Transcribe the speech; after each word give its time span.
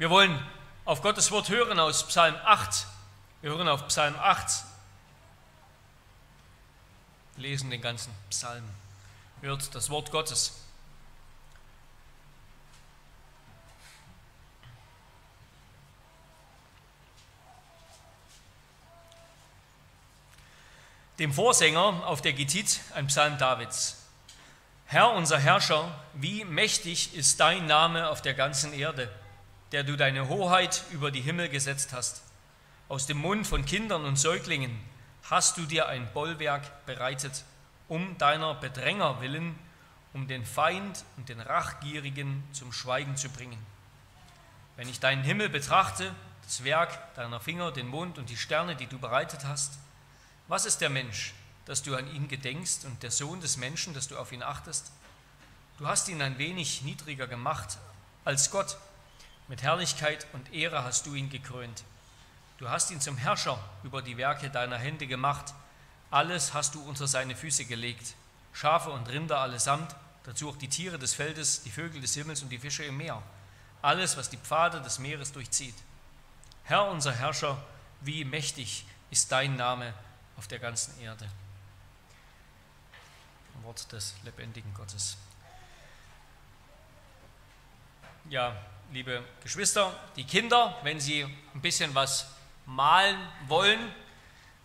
Wir 0.00 0.08
wollen 0.08 0.42
auf 0.86 1.02
Gottes 1.02 1.30
Wort 1.30 1.50
hören 1.50 1.78
aus 1.78 2.06
Psalm 2.08 2.34
8. 2.46 2.86
Wir 3.42 3.50
hören 3.50 3.68
auf 3.68 3.86
Psalm 3.88 4.16
8, 4.18 4.64
lesen 7.36 7.68
den 7.68 7.82
ganzen 7.82 8.10
Psalm, 8.30 8.64
hört 9.42 9.74
das 9.74 9.90
Wort 9.90 10.10
Gottes. 10.10 10.58
Dem 21.18 21.34
Vorsänger 21.34 22.06
auf 22.06 22.22
der 22.22 22.32
Gitit 22.32 22.80
ein 22.94 23.08
Psalm 23.08 23.36
Davids. 23.36 23.98
Herr, 24.86 25.10
unser 25.10 25.38
Herrscher, 25.38 25.94
wie 26.14 26.46
mächtig 26.46 27.14
ist 27.14 27.38
dein 27.38 27.66
Name 27.66 28.08
auf 28.08 28.22
der 28.22 28.32
ganzen 28.32 28.72
Erde 28.72 29.12
der 29.72 29.84
du 29.84 29.96
deine 29.96 30.28
Hoheit 30.28 30.84
über 30.90 31.10
die 31.10 31.20
Himmel 31.20 31.48
gesetzt 31.48 31.92
hast. 31.92 32.22
Aus 32.88 33.06
dem 33.06 33.18
Mund 33.18 33.46
von 33.46 33.64
Kindern 33.64 34.04
und 34.04 34.16
Säuglingen 34.16 34.76
hast 35.30 35.56
du 35.56 35.66
dir 35.66 35.88
ein 35.88 36.12
Bollwerk 36.12 36.86
bereitet, 36.86 37.44
um 37.88 38.18
deiner 38.18 38.54
Bedränger 38.54 39.20
willen, 39.20 39.56
um 40.12 40.26
den 40.26 40.44
Feind 40.44 41.04
und 41.16 41.28
den 41.28 41.40
Rachgierigen 41.40 42.42
zum 42.52 42.72
Schweigen 42.72 43.16
zu 43.16 43.28
bringen. 43.28 43.58
Wenn 44.76 44.88
ich 44.88 44.98
deinen 44.98 45.22
Himmel 45.22 45.48
betrachte, 45.48 46.12
das 46.42 46.64
Werk 46.64 47.14
deiner 47.14 47.38
Finger, 47.38 47.70
den 47.70 47.86
Mond 47.86 48.18
und 48.18 48.28
die 48.28 48.36
Sterne, 48.36 48.74
die 48.74 48.86
du 48.86 48.98
bereitet 48.98 49.44
hast, 49.44 49.78
was 50.48 50.64
ist 50.64 50.80
der 50.80 50.90
Mensch, 50.90 51.32
dass 51.64 51.82
du 51.84 51.94
an 51.94 52.12
ihn 52.12 52.26
gedenkst 52.26 52.84
und 52.86 53.04
der 53.04 53.12
Sohn 53.12 53.40
des 53.40 53.56
Menschen, 53.56 53.94
dass 53.94 54.08
du 54.08 54.18
auf 54.18 54.32
ihn 54.32 54.42
achtest? 54.42 54.90
Du 55.78 55.86
hast 55.86 56.08
ihn 56.08 56.20
ein 56.22 56.38
wenig 56.38 56.82
niedriger 56.82 57.28
gemacht 57.28 57.78
als 58.24 58.50
Gott 58.50 58.76
mit 59.50 59.64
Herrlichkeit 59.64 60.28
und 60.32 60.54
Ehre 60.54 60.84
hast 60.84 61.06
du 61.06 61.14
ihn 61.16 61.28
gekrönt. 61.28 61.82
Du 62.58 62.70
hast 62.70 62.92
ihn 62.92 63.00
zum 63.00 63.16
Herrscher 63.16 63.58
über 63.82 64.00
die 64.00 64.16
Werke 64.16 64.48
deiner 64.48 64.78
Hände 64.78 65.08
gemacht. 65.08 65.52
Alles 66.12 66.54
hast 66.54 66.76
du 66.76 66.82
unter 66.84 67.08
seine 67.08 67.34
Füße 67.34 67.64
gelegt. 67.64 68.14
Schafe 68.52 68.90
und 68.90 69.08
Rinder 69.08 69.40
allesamt, 69.40 69.96
dazu 70.22 70.48
auch 70.48 70.56
die 70.56 70.68
Tiere 70.68 71.00
des 71.00 71.14
Feldes, 71.14 71.64
die 71.64 71.70
Vögel 71.72 72.00
des 72.00 72.14
Himmels 72.14 72.42
und 72.42 72.50
die 72.50 72.60
Fische 72.60 72.84
im 72.84 72.96
Meer. 72.96 73.20
Alles, 73.82 74.16
was 74.16 74.30
die 74.30 74.36
Pfade 74.36 74.80
des 74.82 75.00
Meeres 75.00 75.32
durchzieht. 75.32 75.74
Herr, 76.62 76.88
unser 76.88 77.12
Herrscher, 77.12 77.60
wie 78.02 78.24
mächtig 78.24 78.86
ist 79.10 79.32
dein 79.32 79.56
Name 79.56 79.92
auf 80.36 80.46
der 80.46 80.60
ganzen 80.60 80.96
Erde. 81.00 81.28
Wort 83.64 83.90
des 83.90 84.14
lebendigen 84.22 84.72
Gottes. 84.74 85.16
Ja, 88.28 88.56
liebe 88.92 89.22
Geschwister, 89.42 89.92
die 90.16 90.24
Kinder, 90.24 90.76
wenn 90.82 91.00
sie 91.00 91.22
ein 91.54 91.60
bisschen 91.60 91.94
was 91.94 92.26
malen 92.66 93.16
wollen, 93.46 93.78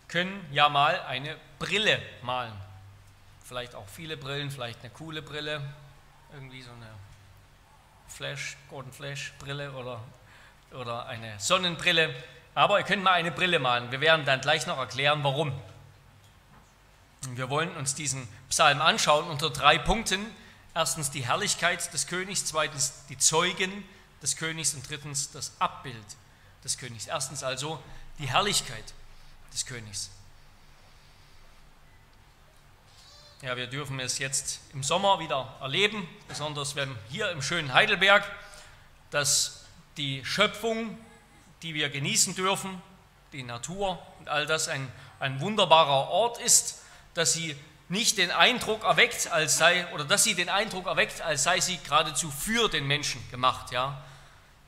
können 0.08 0.46
ja 0.52 0.68
mal 0.68 1.00
eine 1.02 1.36
Brille 1.58 2.00
malen. 2.22 2.52
Vielleicht 3.44 3.74
auch 3.74 3.86
viele 3.88 4.16
Brillen, 4.16 4.50
vielleicht 4.50 4.80
eine 4.80 4.90
coole 4.90 5.22
Brille, 5.22 5.62
irgendwie 6.32 6.62
so 6.62 6.70
eine 6.70 6.88
Flash, 8.08 8.56
Gordon 8.68 8.92
Flash 8.92 9.32
Brille 9.38 9.72
oder, 9.72 10.00
oder 10.72 11.06
eine 11.06 11.38
Sonnenbrille. 11.38 12.14
Aber 12.54 12.78
ihr 12.78 12.84
könnt 12.84 13.02
mal 13.02 13.12
eine 13.12 13.30
Brille 13.30 13.58
malen. 13.58 13.90
Wir 13.92 14.00
werden 14.00 14.24
dann 14.24 14.40
gleich 14.40 14.66
noch 14.66 14.78
erklären, 14.78 15.22
warum. 15.22 15.52
Wir 17.30 17.50
wollen 17.50 17.74
uns 17.76 17.94
diesen 17.94 18.26
Psalm 18.48 18.80
anschauen 18.80 19.28
unter 19.28 19.50
drei 19.50 19.78
Punkten. 19.78 20.24
Erstens 20.74 21.10
die 21.10 21.24
Herrlichkeit 21.24 21.92
des 21.92 22.06
Königs, 22.06 22.44
zweitens 22.44 23.06
die 23.08 23.18
Zeugen 23.18 23.84
des 24.26 24.36
Königs 24.36 24.74
und 24.74 24.88
drittens 24.90 25.30
das 25.30 25.52
Abbild 25.60 25.94
des 26.64 26.76
Königs. 26.78 27.06
Erstens 27.06 27.44
also 27.44 27.80
die 28.18 28.28
Herrlichkeit 28.28 28.92
des 29.52 29.64
Königs. 29.66 30.10
Ja, 33.40 33.56
wir 33.56 33.68
dürfen 33.68 34.00
es 34.00 34.18
jetzt 34.18 34.58
im 34.72 34.82
Sommer 34.82 35.20
wieder 35.20 35.54
erleben, 35.60 36.08
besonders 36.26 36.74
wenn 36.74 36.92
hier 37.08 37.30
im 37.30 37.40
schönen 37.40 37.72
Heidelberg, 37.72 38.24
dass 39.12 39.64
die 39.96 40.24
Schöpfung, 40.24 40.98
die 41.62 41.74
wir 41.74 41.88
genießen 41.88 42.34
dürfen, 42.34 42.82
die 43.32 43.44
Natur 43.44 44.04
und 44.18 44.28
all 44.28 44.46
das 44.46 44.66
ein, 44.66 44.90
ein 45.20 45.40
wunderbarer 45.40 46.08
Ort 46.10 46.40
ist, 46.40 46.82
dass 47.14 47.32
sie 47.32 47.54
nicht 47.88 48.18
den 48.18 48.32
Eindruck 48.32 48.82
erweckt, 48.82 49.30
als 49.30 49.56
sei, 49.56 49.86
oder 49.94 50.04
dass 50.04 50.24
sie 50.24 50.34
den 50.34 50.48
Eindruck 50.48 50.86
erweckt, 50.86 51.20
als 51.20 51.44
sei 51.44 51.60
sie 51.60 51.78
geradezu 51.78 52.28
für 52.32 52.68
den 52.68 52.88
Menschen 52.88 53.22
gemacht, 53.30 53.70
ja. 53.70 54.02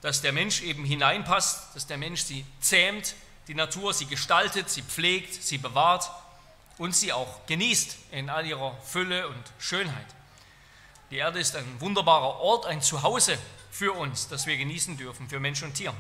Dass 0.01 0.23
der 0.23 0.33
Mensch 0.33 0.63
eben 0.63 0.85
hineinpasst, 0.85 1.75
dass 1.75 1.87
der 1.87 1.99
Mensch 1.99 2.23
sie 2.23 2.45
zähmt, 2.61 3.15
die 3.49 3.55
Natur 3.55 3.95
sie 3.95 4.07
gestaltet, 4.07 4.71
sie 4.71 4.83
pflegt, 4.83 5.35
sie 5.35 5.59
bewahrt 5.59 6.11
und 6.77 6.95
sie 6.95 7.13
auch 7.13 7.47
genießt 7.47 7.97
in 8.13 8.31
all 8.31 8.47
ihrer 8.47 8.77
Fülle 8.83 9.29
und 9.29 9.43
Schönheit. 9.59 10.07
Die 11.11 11.17
Erde 11.17 11.41
ist 11.41 11.57
ein 11.57 11.81
wunderbarer 11.81 12.41
Ort, 12.41 12.67
ein 12.67 12.83
Zuhause 12.83 13.39
für 13.71 13.93
uns, 13.93 14.29
das 14.29 14.47
wir 14.47 14.57
genießen 14.57 14.97
dürfen, 14.97 15.29
für 15.29 15.41
Mensch 15.41 15.63
und 15.63 15.75
Tier. 15.75 15.95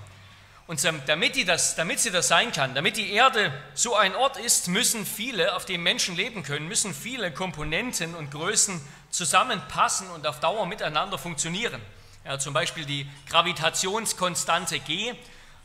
Und 0.66 0.84
damit, 1.06 1.34
die 1.34 1.46
das, 1.46 1.76
damit 1.76 1.98
sie 1.98 2.10
das 2.10 2.28
sein 2.28 2.52
kann, 2.52 2.74
damit 2.74 2.98
die 2.98 3.10
Erde 3.12 3.50
so 3.72 3.96
ein 3.96 4.14
Ort 4.14 4.36
ist, 4.36 4.68
müssen 4.68 5.06
viele, 5.06 5.56
auf 5.56 5.64
dem 5.64 5.82
Menschen 5.82 6.14
leben 6.14 6.42
können, 6.42 6.68
müssen 6.68 6.94
viele 6.94 7.32
Komponenten 7.32 8.14
und 8.14 8.30
Größen 8.30 8.78
zusammenpassen 9.08 10.10
und 10.10 10.26
auf 10.26 10.40
Dauer 10.40 10.66
miteinander 10.66 11.16
funktionieren. 11.16 11.80
Ja, 12.24 12.38
zum 12.38 12.52
Beispiel 12.52 12.84
die 12.84 13.08
Gravitationskonstante 13.28 14.80
G, 14.80 15.14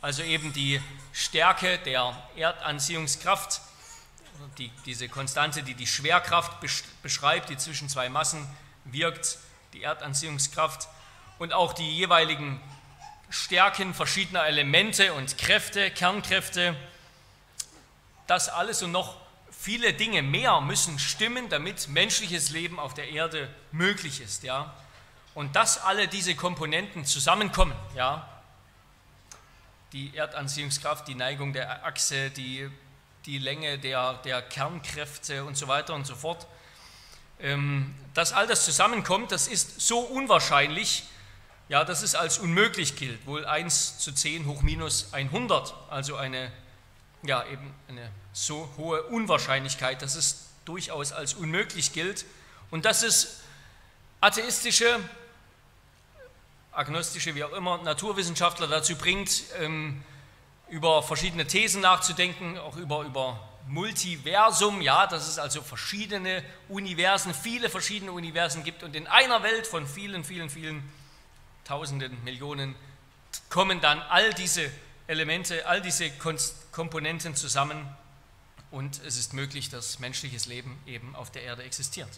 also 0.01 0.21
eben 0.23 0.53
die 0.53 0.81
Stärke 1.11 1.77
der 1.79 2.15
Erdanziehungskraft, 2.35 3.61
die, 4.57 4.71
diese 4.85 5.09
Konstante, 5.09 5.63
die 5.63 5.73
die 5.73 5.87
Schwerkraft 5.87 6.53
beschreibt, 7.01 7.49
die 7.49 7.57
zwischen 7.57 7.89
zwei 7.89 8.09
Massen 8.09 8.47
wirkt, 8.85 9.39
die 9.73 9.83
Erdanziehungskraft 9.83 10.87
und 11.39 11.53
auch 11.53 11.73
die 11.73 11.89
jeweiligen 11.89 12.61
Stärken 13.29 13.93
verschiedener 13.93 14.45
Elemente 14.45 15.13
und 15.13 15.37
Kräfte, 15.37 15.89
Kernkräfte. 15.89 16.75
Das 18.27 18.47
alles 18.47 18.83
und 18.83 18.91
noch 18.91 19.17
viele 19.49 19.93
Dinge 19.93 20.21
mehr 20.21 20.61
müssen 20.61 20.99
stimmen, 20.99 21.49
damit 21.49 21.87
menschliches 21.87 22.51
Leben 22.51 22.79
auf 22.79 22.93
der 22.93 23.09
Erde 23.09 23.49
möglich 23.71 24.21
ist. 24.21 24.43
Ja? 24.43 24.73
Und 25.35 25.55
dass 25.55 25.79
alle 25.79 26.07
diese 26.07 26.35
Komponenten 26.35 27.05
zusammenkommen, 27.05 27.73
ja? 27.95 28.27
die 29.93 30.15
Erdanziehungskraft, 30.15 31.07
die 31.07 31.15
Neigung 31.15 31.53
der 31.53 31.85
Achse, 31.85 32.31
die, 32.31 32.69
die 33.25 33.37
Länge 33.37 33.77
der, 33.77 34.15
der 34.25 34.41
Kernkräfte 34.41 35.45
und 35.45 35.55
so 35.55 35.67
weiter 35.67 35.93
und 35.93 36.05
so 36.05 36.15
fort, 36.15 36.47
ähm, 37.39 37.93
dass 38.13 38.33
all 38.33 38.47
das 38.47 38.65
zusammenkommt, 38.65 39.31
das 39.31 39.47
ist 39.47 39.81
so 39.81 39.99
unwahrscheinlich, 39.99 41.03
ja, 41.69 41.83
dass 41.83 42.01
es 42.01 42.15
als 42.15 42.39
unmöglich 42.39 42.95
gilt, 42.95 43.25
wohl 43.25 43.45
1 43.45 43.99
zu 43.99 44.11
10 44.11 44.45
hoch 44.45 44.61
minus 44.61 45.13
100, 45.13 45.73
also 45.89 46.15
eine, 46.15 46.51
ja, 47.23 47.45
eben 47.45 47.73
eine 47.87 48.11
so 48.33 48.69
hohe 48.77 49.03
Unwahrscheinlichkeit, 49.03 50.01
dass 50.01 50.15
es 50.15 50.49
durchaus 50.65 51.11
als 51.11 51.33
unmöglich 51.33 51.93
gilt 51.93 52.25
und 52.71 52.85
dass 52.85 53.03
es 53.03 53.41
atheistische, 54.21 54.99
agnostische, 56.73 57.35
wie 57.35 57.43
auch 57.43 57.53
immer, 57.53 57.77
Naturwissenschaftler 57.79 58.67
dazu 58.67 58.95
bringt, 58.95 59.43
ähm, 59.59 60.03
über 60.69 61.03
verschiedene 61.03 61.45
Thesen 61.45 61.81
nachzudenken, 61.81 62.57
auch 62.57 62.77
über, 62.77 63.03
über 63.03 63.39
Multiversum, 63.67 64.81
ja, 64.81 65.07
dass 65.07 65.27
es 65.27 65.39
also 65.39 65.61
verschiedene 65.61 66.43
Universen, 66.67 67.33
viele 67.33 67.69
verschiedene 67.69 68.11
Universen 68.11 68.63
gibt 68.63 68.83
und 68.83 68.95
in 68.95 69.07
einer 69.07 69.43
Welt 69.43 69.67
von 69.67 69.87
vielen, 69.87 70.23
vielen, 70.23 70.49
vielen 70.49 70.83
Tausenden, 71.63 72.21
Millionen, 72.23 72.75
kommen 73.49 73.79
dann 73.79 74.01
all 74.01 74.33
diese 74.33 74.69
Elemente, 75.07 75.65
all 75.65 75.81
diese 75.81 76.11
Komponenten 76.71 77.35
zusammen 77.35 77.87
und 78.71 79.01
es 79.05 79.17
ist 79.17 79.33
möglich, 79.33 79.69
dass 79.69 79.99
menschliches 79.99 80.45
Leben 80.45 80.81
eben 80.85 81.15
auf 81.15 81.31
der 81.31 81.43
Erde 81.43 81.63
existiert. 81.63 82.09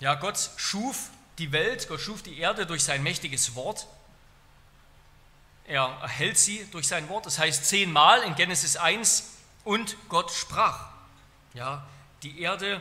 Ja, 0.00 0.14
Gott 0.14 0.50
schuf 0.56 1.10
die 1.38 1.52
Welt, 1.52 1.88
Gott 1.88 2.00
schuf 2.00 2.22
die 2.22 2.38
Erde 2.38 2.66
durch 2.66 2.84
sein 2.84 3.02
mächtiges 3.02 3.54
Wort. 3.54 3.86
Er 5.66 5.84
erhält 6.02 6.38
sie 6.38 6.66
durch 6.70 6.86
sein 6.86 7.08
Wort. 7.08 7.26
Das 7.26 7.38
heißt 7.38 7.64
zehnmal 7.64 8.22
in 8.22 8.34
Genesis 8.34 8.76
1 8.76 9.32
und 9.64 9.96
Gott 10.08 10.30
sprach. 10.30 10.88
Ja, 11.54 11.86
die 12.22 12.40
Erde 12.40 12.80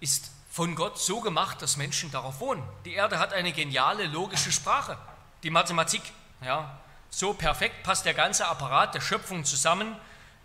ist 0.00 0.30
von 0.50 0.76
Gott 0.76 0.98
so 1.00 1.20
gemacht, 1.20 1.60
dass 1.62 1.76
Menschen 1.76 2.10
darauf 2.10 2.40
wohnen. 2.40 2.62
Die 2.84 2.94
Erde 2.94 3.18
hat 3.18 3.32
eine 3.32 3.52
geniale 3.52 4.06
logische 4.06 4.52
Sprache, 4.52 4.96
die 5.42 5.50
Mathematik. 5.50 6.02
Ja, 6.42 6.78
so 7.10 7.34
perfekt 7.34 7.82
passt 7.82 8.06
der 8.06 8.14
ganze 8.14 8.46
Apparat 8.46 8.94
der 8.94 9.00
Schöpfung 9.00 9.44
zusammen, 9.44 9.96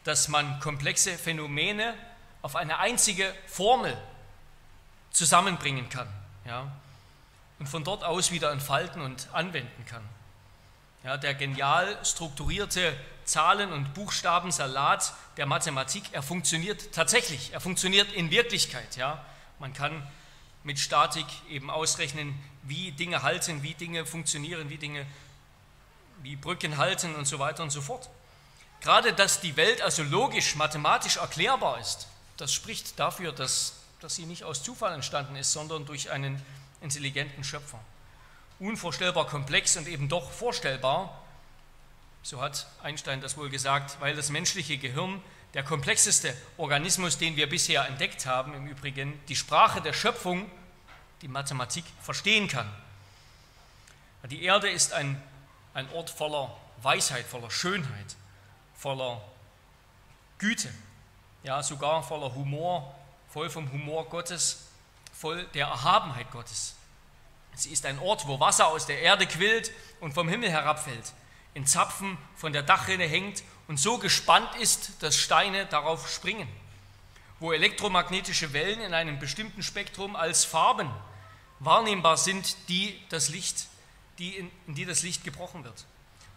dass 0.04 0.28
man 0.28 0.60
komplexe 0.60 1.18
Phänomene 1.18 1.94
auf 2.42 2.56
eine 2.56 2.80
einzige 2.80 3.34
Formel 3.48 3.96
zusammenbringen 5.12 5.90
kann. 5.90 6.08
Ja. 6.46 6.72
Und 7.60 7.68
von 7.68 7.84
dort 7.84 8.04
aus 8.04 8.32
wieder 8.32 8.52
entfalten 8.52 9.02
und 9.02 9.28
anwenden 9.34 9.86
kann. 9.86 10.04
Ja, 11.04 11.18
der 11.18 11.34
genial 11.34 11.98
strukturierte 12.04 12.94
Zahlen- 13.24 13.72
und 13.72 13.94
Buchstabensalat 13.94 15.14
der 15.38 15.46
Mathematik, 15.46 16.04
er 16.12 16.24
funktioniert 16.24 16.92
tatsächlich, 16.94 17.54
er 17.54 17.62
funktioniert 17.62 18.12
in 18.12 18.32
Wirklichkeit. 18.32 18.98
Ja. 18.98 19.24
Man 19.60 19.74
kann 19.74 20.06
mit 20.64 20.80
Statik 20.80 21.26
eben 21.50 21.70
ausrechnen, 21.70 22.38
wie 22.64 22.92
Dinge 22.92 23.24
halten, 23.24 23.64
wie 23.64 23.74
Dinge 23.74 24.06
funktionieren, 24.06 24.70
wie 24.70 24.78
Dinge, 24.78 25.06
wie 26.22 26.36
Brücken 26.36 26.78
halten 26.78 27.16
und 27.16 27.26
so 27.26 27.40
weiter 27.40 27.64
und 27.64 27.70
so 27.70 27.82
fort. 27.82 28.10
Gerade, 28.82 29.14
dass 29.14 29.42
die 29.42 29.56
Welt 29.56 29.82
also 29.82 30.04
logisch, 30.04 30.56
mathematisch 30.56 31.18
erklärbar 31.18 31.80
ist, 31.80 32.08
das 32.38 32.54
spricht 32.54 33.00
dafür, 33.00 33.32
dass, 33.32 33.74
dass 34.00 34.16
sie 34.16 34.26
nicht 34.26 34.44
aus 34.44 34.64
Zufall 34.64 34.94
entstanden 34.94 35.36
ist, 35.36 35.52
sondern 35.52 35.86
durch 35.86 36.10
einen 36.10 36.42
intelligenten 36.82 37.44
Schöpfer 37.44 37.80
unvorstellbar 38.60 39.26
komplex 39.28 39.78
und 39.78 39.88
eben 39.88 40.10
doch 40.10 40.30
vorstellbar. 40.32 41.22
So 42.22 42.42
hat 42.42 42.68
Einstein 42.84 43.22
das 43.22 43.38
wohl 43.38 43.50
gesagt, 43.50 44.00
weil 44.02 44.16
das 44.16 44.30
menschliche 44.30 44.78
Gehirn 44.78 45.22
der 45.54 45.64
komplexeste 45.64 46.36
Organismus, 46.58 47.18
den 47.18 47.36
wir 47.36 47.50
bisher 47.50 47.88
entdeckt 47.88 48.26
haben, 48.26 48.54
im 48.54 48.68
Übrigen 48.68 49.20
die 49.28 49.36
Sprache 49.36 49.82
der 49.82 49.94
Schöpfung, 49.94 50.50
die 51.22 51.28
Mathematik, 51.28 51.86
verstehen 52.02 52.48
kann. 52.48 52.70
Die 54.30 54.44
Erde 54.44 54.70
ist 54.70 54.94
ein, 54.94 55.22
ein 55.74 55.90
Ort 55.94 56.10
voller 56.10 56.56
Weisheit, 56.82 57.26
voller 57.26 57.50
Schönheit, 57.50 58.16
voller 58.76 59.22
Güte, 60.38 60.70
ja 61.44 61.64
sogar 61.64 62.04
voller 62.04 62.36
Humor, 62.36 62.94
voll 63.30 63.50
vom 63.50 63.72
Humor 63.72 64.08
Gottes, 64.10 64.69
voll 65.20 65.44
der 65.54 65.68
Erhabenheit 65.68 66.32
Gottes. 66.32 66.76
Sie 67.54 67.72
ist 67.72 67.86
ein 67.86 68.00
Ort, 68.00 68.26
wo 68.26 68.40
Wasser 68.40 68.68
aus 68.68 68.86
der 68.86 69.02
Erde 69.02 69.28
quillt 69.28 69.72
und 70.00 70.14
vom 70.14 70.30
Himmel 70.30 70.50
herabfällt, 70.50 71.14
in 71.54 71.66
Zapfen 71.66 72.18
von 72.38 72.54
der 72.54 72.64
Dachrinne 72.64 73.04
hängt 73.04 73.44
und 73.68 73.78
so 73.78 73.98
gespannt 73.98 74.56
ist, 74.56 75.04
dass 75.04 75.18
Steine 75.18 75.66
darauf 75.66 76.10
springen, 76.10 76.48
wo 77.42 77.52
elektromagnetische 77.52 78.54
Wellen 78.54 78.80
in 78.80 78.94
einem 78.94 79.20
bestimmten 79.20 79.62
Spektrum 79.62 80.16
als 80.16 80.46
Farben 80.46 80.90
wahrnehmbar 81.60 82.16
sind, 82.16 82.56
die 82.70 82.98
das 83.10 83.28
Licht, 83.28 83.68
die 84.20 84.38
in, 84.38 84.50
in 84.68 84.76
die 84.76 84.86
das 84.86 85.04
Licht 85.04 85.26
gebrochen 85.26 85.66
wird, 85.66 85.86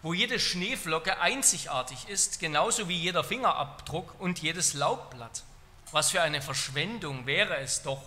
wo 0.01 0.13
jede 0.13 0.41
Schneeflocke 0.41 1.21
einzigartig 1.21 2.09
ist, 2.09 2.41
genauso 2.41 2.89
wie 2.89 2.97
jeder 2.97 3.23
Fingerabdruck 3.23 4.19
und 4.19 4.41
jedes 4.41 4.73
Laubblatt. 4.73 5.43
Was 5.91 6.11
für 6.11 6.21
eine 6.21 6.41
Verschwendung 6.41 7.25
wäre 7.25 7.55
es 7.57 7.81
doch, 7.83 8.01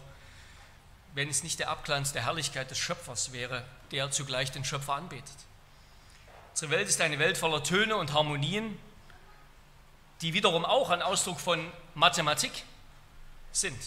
wenn 1.16 1.30
es 1.30 1.42
nicht 1.42 1.58
der 1.58 1.70
Abglanz 1.70 2.12
der 2.12 2.26
Herrlichkeit 2.26 2.70
des 2.70 2.76
Schöpfers 2.76 3.32
wäre, 3.32 3.64
der 3.90 4.10
zugleich 4.10 4.52
den 4.52 4.66
Schöpfer 4.66 4.96
anbetet. 4.96 5.34
Unsere 6.50 6.70
Welt 6.70 6.88
ist 6.88 7.00
eine 7.00 7.18
Welt 7.18 7.38
voller 7.38 7.64
Töne 7.64 7.96
und 7.96 8.12
Harmonien, 8.12 8.78
die 10.20 10.34
wiederum 10.34 10.66
auch 10.66 10.90
ein 10.90 11.00
Ausdruck 11.00 11.40
von 11.40 11.66
Mathematik 11.94 12.52
sind, 13.50 13.78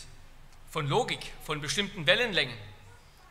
von 0.72 0.88
Logik, 0.88 1.20
von 1.44 1.62
bestimmten 1.62 2.08
Wellenlängen, 2.08 2.58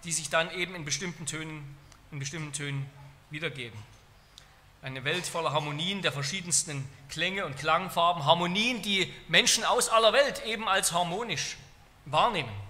die 0.05 0.13
sich 0.13 0.31
dann 0.31 0.53
eben 0.53 0.77
in 0.77 0.85
bestimmten 0.85 1.27
Tönen, 1.27 1.77
in 2.13 2.21
bestimmten 2.21 2.53
Tönen 2.53 2.89
wiedergeben. 3.31 3.83
Eine 4.81 5.03
Welt 5.03 5.27
voller 5.27 5.51
Harmonien 5.51 6.03
der 6.03 6.13
verschiedensten 6.13 6.89
Klänge 7.09 7.45
und 7.45 7.59
Klangfarben, 7.59 8.25
Harmonien, 8.25 8.81
die 8.81 9.13
Menschen 9.27 9.65
aus 9.65 9.89
aller 9.89 10.13
Welt 10.13 10.45
eben 10.47 10.69
als 10.69 10.93
harmonisch 10.93 11.57
wahrnehmen. 12.05 12.68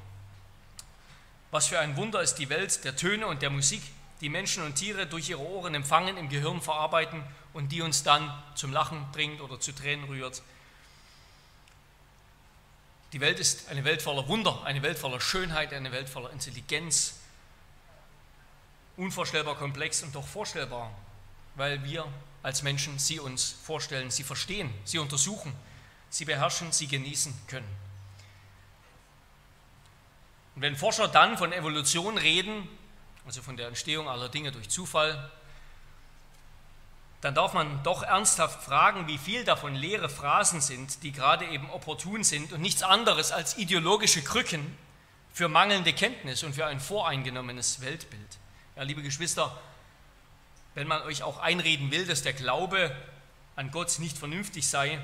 Was 1.51 1.67
für 1.69 1.79
ein 1.79 1.97
Wunder 1.97 2.21
ist 2.21 2.35
die 2.35 2.51
Welt 2.51 2.85
der 2.85 2.97
Töne 2.97 3.27
und 3.27 3.41
der 3.41 3.51
Musik, 3.51 3.83
die 4.21 4.29
Menschen 4.29 4.63
und 4.65 4.75
Tiere 4.75 5.07
durch 5.07 5.31
ihre 5.31 5.41
Ohren 5.41 5.75
empfangen, 5.75 6.17
im 6.17 6.29
Gehirn 6.29 6.61
verarbeiten 6.61 7.23
und 7.55 7.73
die 7.73 7.81
uns 7.81 8.03
dann 8.03 8.31
zum 8.55 8.73
Lachen 8.73 9.07
bringt 9.13 9.41
oder 9.41 9.59
zu 9.59 9.73
Tränen 9.73 10.05
rührt. 10.07 10.43
Die 13.15 13.21
Welt 13.21 13.41
ist 13.41 13.69
eine 13.71 13.85
Welt 13.85 14.03
voller 14.03 14.29
Wunder, 14.29 14.63
eine 14.65 14.83
Welt 14.83 14.99
voller 14.99 15.21
Schönheit, 15.21 15.73
eine 15.73 15.93
Welt 15.93 16.11
voller 16.11 16.31
Intelligenz, 16.31 17.15
unvorstellbar 18.99 19.57
komplex 19.57 20.03
und 20.03 20.15
doch 20.15 20.27
vorstellbar, 20.27 20.91
weil 21.55 21.83
wir 21.85 22.05
als 22.43 22.63
Menschen 22.63 22.99
sie 22.99 23.19
uns 23.21 23.57
vorstellen, 23.63 24.11
sie 24.11 24.25
verstehen, 24.25 24.73
sie 24.85 24.99
untersuchen, 24.99 25.55
sie 26.11 26.27
beherrschen, 26.27 26.73
sie 26.73 26.87
genießen 26.87 27.35
können. 27.47 27.88
Und 30.59 30.63
wenn 30.63 30.75
Forscher 30.75 31.07
dann 31.07 31.39
von 31.39 31.53
Evolution 31.53 32.19
reden, 32.19 32.69
also 33.25 33.43
von 33.43 33.57
der 33.57 33.69
Entstehung 33.69 34.09
aller 34.09 34.29
Dinge 34.29 34.51
durch 34.51 34.69
Zufall, 34.69 35.31
dann 37.21 37.37
darf 37.37 37.53
man 37.53 37.81
doch 37.85 38.03
ernsthaft 38.03 38.65
fragen, 38.65 39.07
wie 39.07 39.19
viel 39.19 39.45
davon 39.45 39.77
leere 39.77 40.09
Phrasen 40.09 40.61
sind, 40.61 41.05
die 41.05 41.13
gerade 41.13 41.45
eben 41.47 41.71
opportun 41.71 42.25
sind 42.25 42.53
und 42.53 42.61
nichts 42.61 42.83
anderes 42.83 43.31
als 43.31 43.57
ideologische 43.57 44.21
Krücken 44.21 44.77
für 45.33 45.47
mangelnde 45.47 45.93
Kenntnis 45.93 46.43
und 46.43 46.57
für 46.57 46.67
ein 46.67 46.81
voreingenommenes 46.81 47.81
Weltbild. 47.81 48.39
Ja, 48.75 48.83
liebe 48.83 49.05
Geschwister, 49.05 49.57
wenn 50.75 50.89
man 50.89 51.03
euch 51.03 51.23
auch 51.23 51.39
einreden 51.39 51.93
will, 51.93 52.05
dass 52.05 52.23
der 52.23 52.33
Glaube 52.33 52.91
an 53.55 53.71
Gott 53.71 54.01
nicht 54.01 54.19
vernünftig 54.19 54.67
sei, 54.67 54.99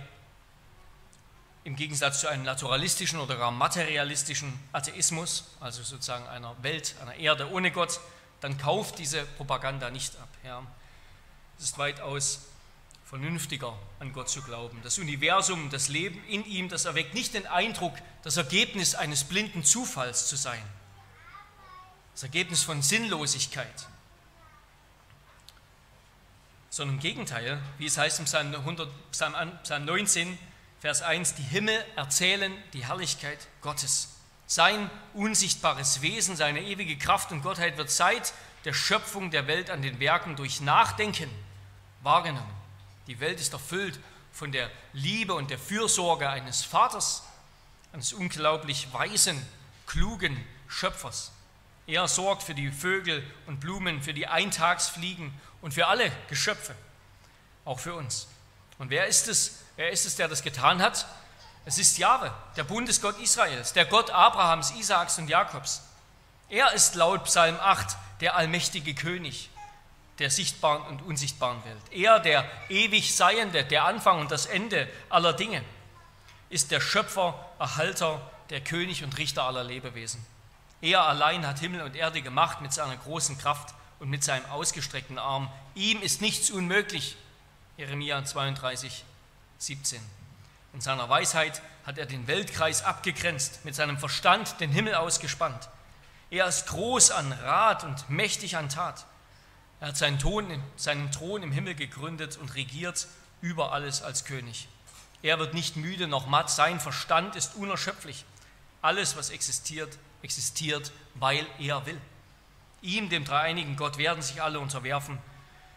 im 1.64 1.76
Gegensatz 1.76 2.20
zu 2.20 2.28
einem 2.28 2.44
naturalistischen 2.44 3.18
oder 3.18 3.36
gar 3.36 3.50
materialistischen 3.50 4.52
Atheismus, 4.72 5.44
also 5.60 5.82
sozusagen 5.82 6.28
einer 6.28 6.54
Welt, 6.62 6.94
einer 7.00 7.14
Erde 7.14 7.50
ohne 7.50 7.70
Gott, 7.70 8.00
dann 8.40 8.58
kauft 8.58 8.98
diese 8.98 9.24
Propaganda 9.24 9.90
nicht 9.90 10.14
ab. 10.16 10.28
Ja. 10.44 10.62
Es 11.58 11.64
ist 11.64 11.78
weitaus 11.78 12.42
vernünftiger, 13.06 13.78
an 14.00 14.12
Gott 14.12 14.28
zu 14.28 14.42
glauben. 14.42 14.80
Das 14.82 14.98
Universum, 14.98 15.70
das 15.70 15.88
Leben 15.88 16.22
in 16.26 16.44
ihm, 16.44 16.68
das 16.68 16.84
erweckt 16.84 17.14
nicht 17.14 17.32
den 17.32 17.46
Eindruck, 17.46 17.94
das 18.22 18.36
Ergebnis 18.36 18.94
eines 18.94 19.24
blinden 19.24 19.64
Zufalls 19.64 20.26
zu 20.26 20.36
sein. 20.36 20.62
Das 22.12 22.24
Ergebnis 22.24 22.62
von 22.62 22.82
Sinnlosigkeit. 22.82 23.86
Sondern 26.68 26.96
im 26.96 27.00
Gegenteil, 27.00 27.62
wie 27.78 27.86
es 27.86 27.96
heißt 27.96 28.18
im 28.18 28.24
Psalm, 28.26 28.54
100, 28.54 28.90
Psalm 29.12 29.84
19, 29.84 30.38
Vers 30.84 31.00
1, 31.00 31.36
die 31.36 31.42
Himmel 31.42 31.82
erzählen 31.96 32.52
die 32.74 32.84
Herrlichkeit 32.84 33.38
Gottes. 33.62 34.16
Sein 34.46 34.90
unsichtbares 35.14 36.02
Wesen, 36.02 36.36
seine 36.36 36.60
ewige 36.60 36.98
Kraft 36.98 37.32
und 37.32 37.40
Gottheit 37.40 37.78
wird 37.78 37.90
seit 37.90 38.34
der 38.66 38.74
Schöpfung 38.74 39.30
der 39.30 39.46
Welt 39.46 39.70
an 39.70 39.80
den 39.80 39.98
Werken 39.98 40.36
durch 40.36 40.60
Nachdenken 40.60 41.30
wahrgenommen. 42.02 42.54
Die 43.06 43.18
Welt 43.18 43.40
ist 43.40 43.54
erfüllt 43.54 43.98
von 44.30 44.52
der 44.52 44.70
Liebe 44.92 45.32
und 45.32 45.48
der 45.48 45.58
Fürsorge 45.58 46.28
eines 46.28 46.62
Vaters, 46.62 47.22
eines 47.94 48.12
unglaublich 48.12 48.92
weisen, 48.92 49.42
klugen 49.86 50.38
Schöpfers. 50.68 51.32
Er 51.86 52.06
sorgt 52.08 52.42
für 52.42 52.54
die 52.54 52.70
Vögel 52.70 53.24
und 53.46 53.58
Blumen, 53.58 54.02
für 54.02 54.12
die 54.12 54.26
Eintagsfliegen 54.26 55.32
und 55.62 55.72
für 55.72 55.86
alle 55.86 56.12
Geschöpfe, 56.28 56.74
auch 57.64 57.80
für 57.80 57.94
uns. 57.94 58.28
Und 58.76 58.90
wer 58.90 59.06
ist 59.06 59.28
es, 59.28 59.63
Wer 59.76 59.90
ist 59.90 60.06
es, 60.06 60.16
der 60.16 60.28
das 60.28 60.42
getan 60.42 60.80
hat? 60.80 61.06
Es 61.64 61.78
ist 61.78 61.98
Jahwe, 61.98 62.32
der 62.56 62.64
Bundesgott 62.64 63.18
Israels, 63.20 63.72
der 63.72 63.86
Gott 63.86 64.10
Abrahams, 64.10 64.72
Isaaks 64.72 65.18
und 65.18 65.28
Jakobs. 65.28 65.82
Er 66.48 66.72
ist 66.72 66.94
laut 66.94 67.24
Psalm 67.24 67.58
8 67.60 67.96
der 68.20 68.36
allmächtige 68.36 68.94
König 68.94 69.50
der 70.18 70.30
sichtbaren 70.30 70.82
und 70.82 71.02
unsichtbaren 71.02 71.64
Welt. 71.64 71.82
Er, 71.90 72.20
der 72.20 72.48
ewig 72.68 73.16
Seiende, 73.16 73.64
der 73.64 73.84
Anfang 73.84 74.20
und 74.20 74.30
das 74.30 74.46
Ende 74.46 74.88
aller 75.08 75.32
Dinge, 75.32 75.62
ist 76.50 76.70
der 76.70 76.80
Schöpfer, 76.80 77.34
Erhalter, 77.58 78.20
der 78.50 78.60
König 78.60 79.02
und 79.02 79.16
Richter 79.18 79.44
aller 79.44 79.64
Lebewesen. 79.64 80.24
Er 80.80 81.02
allein 81.02 81.46
hat 81.46 81.58
Himmel 81.58 81.82
und 81.82 81.96
Erde 81.96 82.22
gemacht 82.22 82.60
mit 82.60 82.72
seiner 82.72 82.96
großen 82.96 83.38
Kraft 83.38 83.74
und 83.98 84.10
mit 84.10 84.22
seinem 84.22 84.44
ausgestreckten 84.46 85.18
Arm. 85.18 85.50
Ihm 85.74 86.00
ist 86.02 86.20
nichts 86.20 86.50
unmöglich. 86.50 87.16
Jeremia 87.76 88.24
32, 88.24 89.04
17. 89.58 90.00
In 90.72 90.80
seiner 90.80 91.08
Weisheit 91.08 91.62
hat 91.86 91.98
er 91.98 92.06
den 92.06 92.26
Weltkreis 92.26 92.82
abgegrenzt, 92.82 93.64
mit 93.64 93.74
seinem 93.74 93.98
Verstand 93.98 94.60
den 94.60 94.70
Himmel 94.70 94.94
ausgespannt. 94.94 95.68
Er 96.30 96.46
ist 96.46 96.66
groß 96.66 97.12
an 97.12 97.32
Rat 97.32 97.84
und 97.84 98.10
mächtig 98.10 98.56
an 98.56 98.68
Tat. 98.68 99.06
Er 99.80 99.88
hat 99.88 99.96
seinen, 99.96 100.18
Thron, 100.18 100.62
seinen 100.76 101.12
Thron 101.12 101.42
im 101.42 101.52
Himmel 101.52 101.74
gegründet 101.74 102.36
und 102.38 102.54
regiert 102.54 103.06
über 103.40 103.72
alles 103.72 104.02
als 104.02 104.24
König. 104.24 104.68
Er 105.22 105.38
wird 105.38 105.54
nicht 105.54 105.76
müde 105.76 106.08
noch 106.08 106.26
matt, 106.26 106.50
sein 106.50 106.80
Verstand 106.80 107.36
ist 107.36 107.54
unerschöpflich. 107.54 108.24
Alles, 108.82 109.16
was 109.16 109.30
existiert, 109.30 109.96
existiert, 110.22 110.92
weil 111.14 111.46
er 111.58 111.86
will. 111.86 112.00
Ihm, 112.82 113.08
dem 113.08 113.24
dreieinigen 113.24 113.76
Gott, 113.76 113.96
werden 113.96 114.22
sich 114.22 114.42
alle 114.42 114.58
unterwerfen 114.58 115.18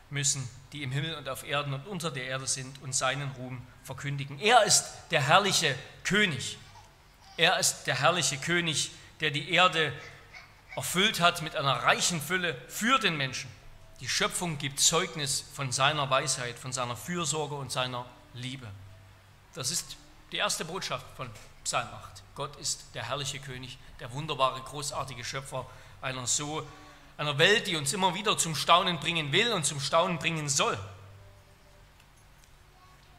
müssen, 0.09 0.49
die 0.73 0.83
im 0.83 0.91
Himmel 0.91 1.15
und 1.15 1.29
auf 1.29 1.45
Erden 1.45 1.73
und 1.73 1.87
unter 1.87 2.11
der 2.11 2.25
Erde 2.25 2.47
sind 2.47 2.81
und 2.81 2.93
seinen 2.93 3.31
Ruhm 3.31 3.61
verkündigen. 3.83 4.39
Er 4.39 4.63
ist 4.63 4.85
der 5.11 5.21
herrliche 5.21 5.75
König. 6.03 6.57
Er 7.37 7.59
ist 7.59 7.85
der 7.85 7.99
herrliche 7.99 8.37
König, 8.37 8.91
der 9.19 9.31
die 9.31 9.51
Erde 9.51 9.93
erfüllt 10.75 11.19
hat 11.19 11.41
mit 11.41 11.55
einer 11.55 11.73
reichen 11.73 12.21
Fülle 12.21 12.55
für 12.67 12.99
den 12.99 13.17
Menschen. 13.17 13.49
Die 13.99 14.09
Schöpfung 14.09 14.57
gibt 14.57 14.79
Zeugnis 14.79 15.43
von 15.53 15.71
seiner 15.71 16.09
Weisheit, 16.09 16.59
von 16.59 16.71
seiner 16.71 16.95
Fürsorge 16.95 17.55
und 17.55 17.71
seiner 17.71 18.05
Liebe. 18.33 18.67
Das 19.55 19.71
ist 19.71 19.97
die 20.31 20.37
erste 20.37 20.65
Botschaft 20.65 21.05
von 21.15 21.29
Psalm 21.63 21.87
8. 21.87 22.23
Gott 22.35 22.55
ist 22.57 22.85
der 22.93 23.03
herrliche 23.03 23.39
König, 23.39 23.79
der 23.99 24.11
wunderbare, 24.13 24.61
großartige 24.61 25.23
Schöpfer 25.23 25.65
einer 26.01 26.27
so 26.27 26.65
einer 27.17 27.37
Welt, 27.37 27.67
die 27.67 27.75
uns 27.75 27.93
immer 27.93 28.13
wieder 28.13 28.37
zum 28.37 28.55
Staunen 28.55 28.99
bringen 28.99 29.31
will 29.31 29.51
und 29.53 29.65
zum 29.65 29.79
Staunen 29.79 30.19
bringen 30.19 30.49
soll. 30.49 30.77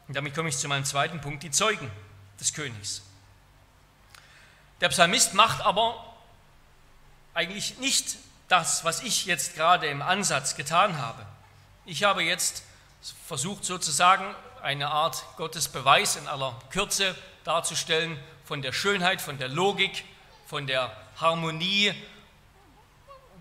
Und 0.07 0.15
damit 0.15 0.33
komme 0.33 0.49
ich 0.49 0.57
zu 0.57 0.67
meinem 0.67 0.85
zweiten 0.85 1.21
Punkt, 1.21 1.43
die 1.43 1.51
Zeugen 1.51 1.91
des 2.39 2.53
Königs. 2.53 3.03
Der 4.81 4.89
Psalmist 4.89 5.33
macht 5.33 5.61
aber 5.61 6.03
eigentlich 7.33 7.77
nicht 7.77 8.17
das, 8.47 8.83
was 8.83 9.03
ich 9.03 9.25
jetzt 9.25 9.55
gerade 9.55 9.87
im 9.87 10.01
Ansatz 10.01 10.55
getan 10.55 10.97
habe. 10.97 11.25
Ich 11.85 12.03
habe 12.03 12.23
jetzt 12.23 12.63
versucht 13.27 13.65
sozusagen 13.65 14.33
eine 14.61 14.89
Art 14.89 15.23
Gottesbeweis 15.37 16.15
in 16.15 16.27
aller 16.27 16.57
Kürze 16.71 17.15
darzustellen 17.43 18.19
von 18.45 18.61
der 18.61 18.73
Schönheit, 18.73 19.21
von 19.21 19.37
der 19.37 19.47
Logik, 19.47 20.03
von 20.47 20.65
der 20.65 20.95
Harmonie, 21.17 21.93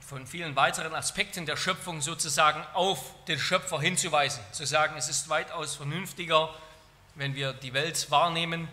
von 0.09 0.27
vielen 0.27 0.57
weiteren 0.57 0.95
Aspekten 0.95 1.45
der 1.45 1.59
Schöpfung 1.59 2.01
sozusagen 2.01 2.65
auf 2.73 2.99
den 3.27 3.39
Schöpfer 3.39 3.79
hinzuweisen. 3.79 4.43
Zu 4.53 4.65
sagen, 4.65 4.97
es 4.97 5.11
ist 5.11 5.29
weitaus 5.29 5.75
vernünftiger, 5.75 6.49
wenn 7.15 7.35
wir 7.35 7.53
die 7.53 7.75
Welt 7.75 8.11
wahrnehmen 8.11 8.69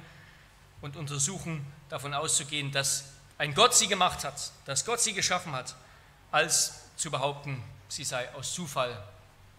und 0.80 0.96
untersuchen, 0.96 1.66
davon 1.90 2.14
auszugehen, 2.14 2.72
dass 2.72 3.10
ein 3.38 3.54
Gott 3.54 3.76
sie 3.76 3.88
gemacht 3.88 4.24
hat, 4.24 4.52
dass 4.64 4.86
Gott 4.86 5.02
sie 5.02 5.12
geschaffen 5.12 5.52
hat, 5.52 5.76
als 6.32 6.86
zu 6.96 7.12
behaupten, 7.12 7.62
sie 7.90 8.06
sei 8.06 8.34
aus 8.34 8.54
Zufall 8.54 8.98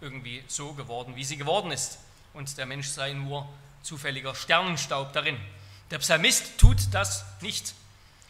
irgendwie 0.00 0.42
so 0.48 0.72
geworden, 0.72 1.14
wie 1.14 1.24
sie 1.24 1.36
geworden 1.36 1.72
ist 1.72 1.98
und 2.32 2.56
der 2.56 2.64
Mensch 2.64 2.88
sei 2.88 3.12
nur 3.12 3.46
zufälliger 3.82 4.34
Sternenstaub 4.34 5.12
darin. 5.12 5.38
Der 5.90 5.98
Psalmist 5.98 6.56
tut 6.56 6.78
das 6.92 7.26
nicht. 7.42 7.74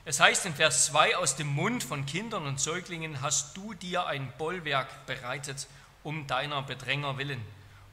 Es 0.08 0.20
heißt 0.20 0.46
in 0.46 0.54
Vers 0.54 0.86
2, 0.86 1.16
aus 1.16 1.34
dem 1.34 1.48
Mund 1.48 1.82
von 1.82 2.06
Kindern 2.06 2.46
und 2.46 2.60
Säuglingen 2.60 3.22
hast 3.22 3.56
du 3.56 3.74
dir 3.74 4.06
ein 4.06 4.32
Bollwerk 4.38 5.04
bereitet, 5.04 5.66
um 6.04 6.28
deiner 6.28 6.62
Bedränger 6.62 7.18
willen, 7.18 7.44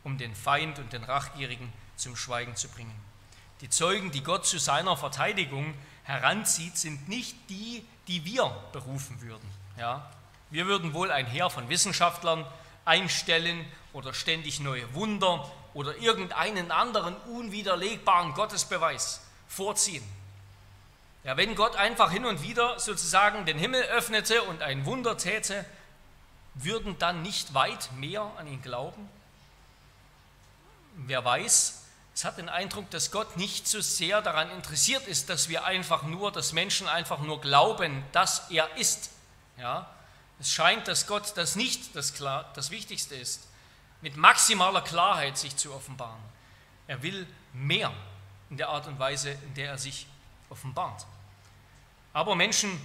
um 0.04 0.20
den 0.20 0.36
Feind 0.36 0.78
und 0.78 0.94
den 0.94 1.04
Rachgierigen 1.04 1.74
zum 1.96 2.16
Schweigen 2.16 2.56
zu 2.56 2.70
bringen. 2.70 2.94
Die 3.62 3.70
Zeugen, 3.70 4.12
die 4.12 4.22
Gott 4.22 4.46
zu 4.46 4.60
seiner 4.60 4.96
Verteidigung 4.96 5.74
heranzieht, 6.04 6.78
sind 6.78 7.10
nicht 7.10 7.36
die, 7.50 7.84
die 8.08 8.24
wir 8.26 8.56
berufen 8.74 9.20
würden. 9.22 9.50
Ja? 9.80 10.08
Wir 10.52 10.68
würden 10.68 10.94
wohl 10.94 11.10
ein 11.10 11.26
Heer 11.26 11.50
von 11.50 11.68
Wissenschaftlern 11.68 12.46
einstellen 12.86 13.66
oder 13.92 14.14
ständig 14.14 14.60
neue 14.60 14.94
Wunder 14.94 15.52
oder 15.74 15.98
irgendeinen 15.98 16.70
anderen 16.70 17.16
unwiderlegbaren 17.26 18.36
Gottesbeweis 18.36 19.22
vorziehen. 19.48 20.04
Ja, 21.24 21.38
wenn 21.38 21.56
Gott 21.56 21.76
einfach 21.76 22.12
hin 22.12 22.26
und 22.26 22.42
wieder 22.42 22.80
sozusagen 22.80 23.46
den 23.46 23.58
Himmel 23.58 23.82
öffnete 23.84 24.44
und 24.44 24.62
ein 24.62 24.86
Wunder 24.86 25.18
täte, 25.18 25.66
würden 26.56 26.98
dann 27.00 27.22
nicht 27.22 27.54
weit 27.54 27.92
mehr 27.94 28.30
an 28.38 28.48
ihn 28.48 28.62
glauben? 28.62 29.10
Wer 30.96 31.24
weiß, 31.24 31.84
es 32.14 32.26
hat 32.26 32.38
den 32.38 32.50
Eindruck, 32.50 32.90
dass 32.92 33.10
Gott 33.10 33.38
nicht 33.38 33.68
so 33.68 33.82
sehr 33.82 34.22
daran 34.22 34.52
interessiert 34.52 35.08
ist, 35.08 35.30
dass 35.30 35.50
wir 35.50 35.66
einfach 35.66 36.04
nur, 36.04 36.32
dass 36.32 36.54
Menschen 36.54 36.88
einfach 36.88 37.20
nur 37.20 37.42
glauben, 37.42 38.04
dass 38.12 38.52
er 38.52 38.76
ist. 38.78 39.10
Ja? 39.58 39.90
Es 40.40 40.52
scheint, 40.52 40.88
dass 40.88 41.08
Gott 41.08 41.34
das 41.38 41.56
nicht 41.56 41.96
das, 41.96 42.14
klar, 42.14 42.52
das 42.54 42.70
Wichtigste 42.70 43.16
ist, 43.16 43.48
mit 44.02 44.18
maximaler 44.18 44.82
Klarheit 44.82 45.38
sich 45.38 45.56
zu 45.56 45.74
offenbaren. 45.74 46.22
Er 46.88 47.02
will 47.02 47.26
mehr 47.54 47.92
in 48.50 48.58
der 48.58 48.70
Art 48.70 48.86
und 48.88 49.00
Weise, 49.00 49.32
in 49.32 49.54
der 49.56 49.70
er 49.70 49.78
sich 49.78 50.06
offenbart. 50.50 51.06
Aber 52.14 52.36
Menschen 52.36 52.80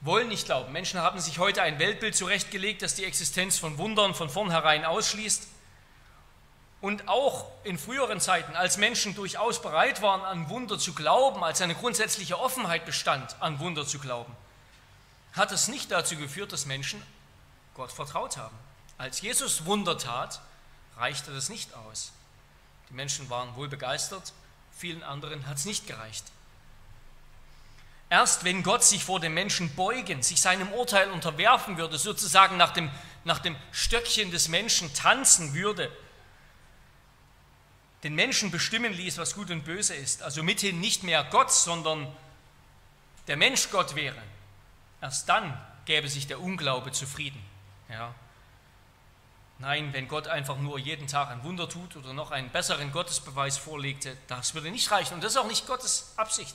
wollen 0.00 0.28
nicht 0.28 0.44
glauben. 0.44 0.72
Menschen 0.72 1.00
haben 1.00 1.18
sich 1.18 1.38
heute 1.38 1.62
ein 1.62 1.78
Weltbild 1.78 2.14
zurechtgelegt, 2.14 2.82
das 2.82 2.94
die 2.94 3.04
Existenz 3.04 3.58
von 3.58 3.78
Wundern 3.78 4.14
von 4.14 4.28
vornherein 4.28 4.84
ausschließt. 4.84 5.48
Und 6.82 7.08
auch 7.08 7.46
in 7.62 7.78
früheren 7.78 8.20
Zeiten, 8.20 8.54
als 8.54 8.76
Menschen 8.76 9.14
durchaus 9.14 9.62
bereit 9.62 10.02
waren, 10.02 10.20
an 10.20 10.50
Wunder 10.50 10.78
zu 10.78 10.92
glauben, 10.92 11.42
als 11.42 11.62
eine 11.62 11.74
grundsätzliche 11.74 12.38
Offenheit 12.38 12.84
bestand, 12.84 13.36
an 13.40 13.58
Wunder 13.60 13.86
zu 13.86 13.98
glauben, 13.98 14.36
hat 15.32 15.50
es 15.50 15.68
nicht 15.68 15.90
dazu 15.90 16.16
geführt, 16.16 16.52
dass 16.52 16.66
Menschen 16.66 17.02
Gott 17.72 17.90
vertraut 17.90 18.36
haben. 18.36 18.56
Als 18.98 19.22
Jesus 19.22 19.64
Wunder 19.64 19.96
tat, 19.96 20.42
reichte 20.98 21.32
das 21.32 21.48
nicht 21.48 21.72
aus. 21.74 22.12
Die 22.90 22.94
Menschen 22.94 23.30
waren 23.30 23.56
wohl 23.56 23.68
begeistert, 23.68 24.34
vielen 24.76 25.02
anderen 25.02 25.46
hat 25.46 25.56
es 25.56 25.64
nicht 25.64 25.86
gereicht. 25.86 26.24
Erst 28.10 28.44
wenn 28.44 28.62
Gott 28.62 28.84
sich 28.84 29.04
vor 29.04 29.20
dem 29.20 29.34
Menschen 29.34 29.74
beugen, 29.74 30.22
sich 30.22 30.40
seinem 30.40 30.72
Urteil 30.72 31.10
unterwerfen 31.10 31.78
würde, 31.78 31.98
sozusagen 31.98 32.56
nach 32.56 32.72
dem, 32.72 32.90
nach 33.24 33.38
dem 33.38 33.56
Stöckchen 33.72 34.30
des 34.30 34.48
Menschen 34.48 34.92
tanzen 34.94 35.54
würde, 35.54 35.90
den 38.02 38.14
Menschen 38.14 38.50
bestimmen 38.50 38.92
ließ, 38.92 39.16
was 39.16 39.34
gut 39.34 39.50
und 39.50 39.64
böse 39.64 39.94
ist, 39.94 40.22
also 40.22 40.42
mithin 40.42 40.78
nicht 40.80 41.02
mehr 41.02 41.24
Gott, 41.24 41.50
sondern 41.50 42.06
der 43.26 43.38
Mensch 43.38 43.70
Gott 43.70 43.94
wäre, 43.94 44.22
erst 45.00 45.28
dann 45.28 45.58
gäbe 45.86 46.08
sich 46.08 46.26
der 46.26 46.40
Unglaube 46.40 46.92
zufrieden. 46.92 47.42
Ja. 47.88 48.14
Nein, 49.58 49.92
wenn 49.92 50.08
Gott 50.08 50.26
einfach 50.28 50.58
nur 50.58 50.78
jeden 50.78 51.06
Tag 51.06 51.30
ein 51.30 51.42
Wunder 51.44 51.68
tut 51.68 51.96
oder 51.96 52.12
noch 52.12 52.30
einen 52.30 52.50
besseren 52.50 52.92
Gottesbeweis 52.92 53.56
vorlegte, 53.56 54.16
das 54.26 54.54
würde 54.54 54.70
nicht 54.70 54.90
reichen. 54.90 55.14
Und 55.14 55.24
das 55.24 55.32
ist 55.32 55.38
auch 55.38 55.46
nicht 55.46 55.66
Gottes 55.66 56.12
Absicht. 56.16 56.54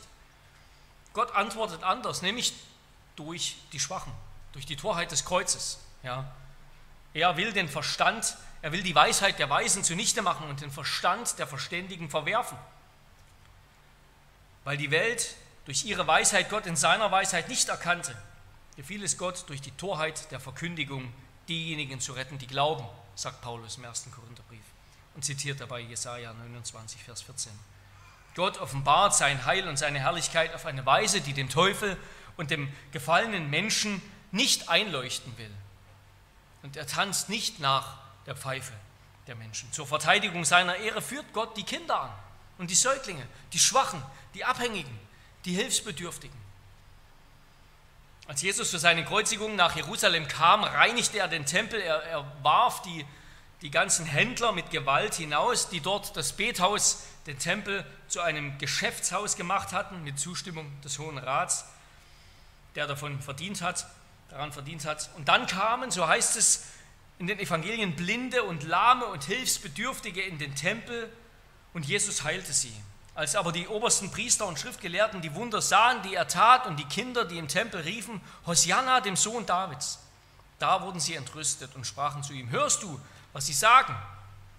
Gott 1.13 1.35
antwortet 1.35 1.83
anders, 1.83 2.21
nämlich 2.21 2.53
durch 3.15 3.57
die 3.73 3.79
Schwachen, 3.79 4.11
durch 4.53 4.65
die 4.65 4.75
Torheit 4.75 5.11
des 5.11 5.25
Kreuzes. 5.25 5.79
Ja. 6.03 6.31
Er 7.13 7.37
will 7.37 7.51
den 7.51 7.67
Verstand 7.67 8.37
er 8.61 8.71
will 8.71 8.83
die 8.83 8.95
Weisheit 8.95 9.39
der 9.39 9.49
Weisen 9.49 9.83
zunichte 9.83 10.21
machen 10.21 10.49
und 10.49 10.61
den 10.61 10.71
Verstand 10.71 11.39
der 11.39 11.47
Verständigen 11.47 12.09
verwerfen. 12.09 12.57
Weil 14.65 14.77
die 14.77 14.91
Welt 14.91 15.35
durch 15.65 15.85
ihre 15.85 16.05
Weisheit 16.07 16.49
Gott 16.49 16.65
in 16.65 16.75
seiner 16.75 17.11
Weisheit 17.11 17.47
nicht 17.47 17.69
erkannte, 17.69 18.15
gefiel 18.75 19.03
es 19.03 19.17
Gott 19.17 19.45
durch 19.47 19.61
die 19.61 19.71
Torheit 19.71 20.29
der 20.31 20.39
Verkündigung, 20.39 21.13
diejenigen 21.47 21.99
zu 21.99 22.13
retten, 22.13 22.37
die 22.37 22.47
glauben, 22.47 22.85
sagt 23.15 23.41
Paulus 23.41 23.77
im 23.77 23.85
ersten 23.85 24.11
Korintherbrief 24.11 24.63
und 25.15 25.23
zitiert 25.23 25.61
dabei 25.61 25.79
Jesaja 25.79 26.33
29, 26.33 27.01
Vers 27.01 27.21
14. 27.21 27.51
Gott 28.35 28.59
offenbart 28.59 29.15
sein 29.15 29.45
Heil 29.45 29.67
und 29.67 29.77
seine 29.77 29.99
Herrlichkeit 29.99 30.53
auf 30.53 30.65
eine 30.65 30.85
Weise, 30.85 31.21
die 31.21 31.33
dem 31.33 31.49
Teufel 31.49 31.97
und 32.37 32.51
dem 32.51 32.71
gefallenen 32.91 33.49
Menschen 33.49 34.01
nicht 34.31 34.69
einleuchten 34.69 35.37
will. 35.37 35.51
Und 36.63 36.77
er 36.77 36.87
tanzt 36.87 37.29
nicht 37.29 37.59
nach 37.59 37.97
der 38.25 38.35
Pfeife 38.35 38.73
der 39.27 39.35
Menschen. 39.35 39.71
Zur 39.71 39.87
Verteidigung 39.87 40.45
seiner 40.45 40.75
Ehre 40.77 41.01
führt 41.01 41.33
Gott 41.33 41.55
die 41.57 41.63
Kinder 41.63 42.01
an 42.01 42.11
und 42.57 42.69
die 42.69 42.75
Säuglinge, 42.75 43.25
die 43.53 43.59
Schwachen, 43.59 44.01
die 44.33 44.45
Abhängigen, 44.45 44.99
die 45.45 45.53
Hilfsbedürftigen. 45.53 46.37
Als 48.27 48.41
Jesus 48.41 48.69
für 48.69 48.79
seine 48.79 49.03
Kreuzigung 49.05 49.55
nach 49.55 49.75
Jerusalem 49.75 50.27
kam, 50.27 50.63
reinigte 50.63 51.17
er 51.17 51.27
den 51.27 51.45
Tempel, 51.45 51.81
er, 51.81 52.03
er 52.03 52.31
warf 52.43 52.81
die, 52.83 53.05
die 53.61 53.71
ganzen 53.71 54.05
Händler 54.05 54.51
mit 54.51 54.69
Gewalt 54.69 55.15
hinaus, 55.15 55.69
die 55.69 55.79
dort 55.79 56.15
das 56.15 56.33
Bethaus, 56.33 57.03
den 57.25 57.37
Tempel 57.39 57.85
zu 58.07 58.21
einem 58.21 58.57
Geschäftshaus 58.57 59.35
gemacht 59.35 59.71
hatten, 59.71 60.03
mit 60.03 60.19
Zustimmung 60.19 60.69
des 60.81 60.99
Hohen 60.99 61.17
Rats, 61.17 61.65
der 62.75 62.87
davon 62.87 63.21
verdient 63.21 63.61
hat, 63.61 63.87
daran 64.29 64.51
verdient 64.51 64.85
hat. 64.85 65.09
Und 65.17 65.27
dann 65.27 65.47
kamen, 65.47 65.91
so 65.91 66.07
heißt 66.07 66.37
es, 66.37 66.65
in 67.17 67.27
den 67.27 67.39
Evangelien 67.39 67.95
Blinde 67.95 68.43
und 68.43 68.63
Lahme 68.63 69.05
und 69.05 69.25
Hilfsbedürftige 69.25 70.21
in 70.21 70.37
den 70.37 70.55
Tempel 70.55 71.11
und 71.73 71.85
Jesus 71.85 72.23
heilte 72.23 72.53
sie. 72.53 72.73
Als 73.13 73.35
aber 73.35 73.51
die 73.51 73.67
obersten 73.67 74.11
Priester 74.11 74.47
und 74.47 74.57
Schriftgelehrten 74.57 75.21
die 75.21 75.35
Wunder 75.35 75.61
sahen, 75.61 76.01
die 76.03 76.15
er 76.15 76.27
tat, 76.27 76.65
und 76.65 76.77
die 76.77 76.85
Kinder, 76.85 77.25
die 77.25 77.37
im 77.37 77.49
Tempel 77.49 77.81
riefen, 77.81 78.21
Hosianna, 78.45 79.01
dem 79.01 79.17
Sohn 79.17 79.45
Davids, 79.45 79.99
da 80.57 80.81
wurden 80.81 80.99
sie 80.99 81.15
entrüstet 81.15 81.75
und 81.75 81.85
sprachen 81.85 82.23
zu 82.23 82.33
ihm, 82.33 82.49
hörst 82.49 82.83
du, 82.83 82.99
was 83.33 83.45
sie 83.45 83.53
sagen? 83.53 83.95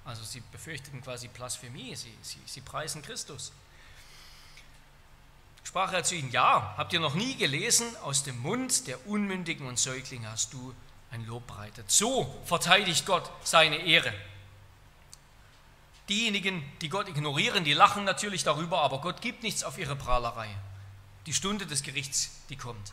Also 0.04 0.24
sie 0.24 0.42
befürchteten 0.52 1.02
quasi 1.02 1.28
Blasphemie, 1.28 1.94
sie, 1.94 2.14
sie, 2.22 2.40
sie 2.46 2.60
preisen 2.60 3.02
Christus. 3.02 3.52
Sprach 5.62 5.92
er 5.92 6.02
zu 6.02 6.14
ihnen, 6.16 6.30
ja, 6.30 6.74
habt 6.76 6.92
ihr 6.92 7.00
noch 7.00 7.14
nie 7.14 7.36
gelesen, 7.36 7.94
aus 7.98 8.24
dem 8.24 8.38
Mund 8.40 8.86
der 8.86 9.06
Unmündigen 9.06 9.66
und 9.66 9.78
Säuglinge 9.78 10.30
hast 10.30 10.52
du 10.52 10.74
ein 11.10 11.24
Lob 11.26 11.46
breitet. 11.46 11.90
So 11.90 12.42
verteidigt 12.44 13.06
Gott 13.06 13.30
seine 13.44 13.76
Ehre. 13.76 14.12
Diejenigen, 16.08 16.64
die 16.80 16.88
Gott 16.88 17.08
ignorieren, 17.08 17.62
die 17.62 17.72
lachen 17.72 18.04
natürlich 18.04 18.42
darüber, 18.42 18.80
aber 18.80 19.00
Gott 19.00 19.20
gibt 19.20 19.42
nichts 19.44 19.62
auf 19.62 19.78
ihre 19.78 19.94
Prahlerei. 19.94 20.48
Die 21.26 21.34
Stunde 21.34 21.66
des 21.66 21.82
Gerichts, 21.82 22.30
die 22.48 22.56
kommt. 22.56 22.92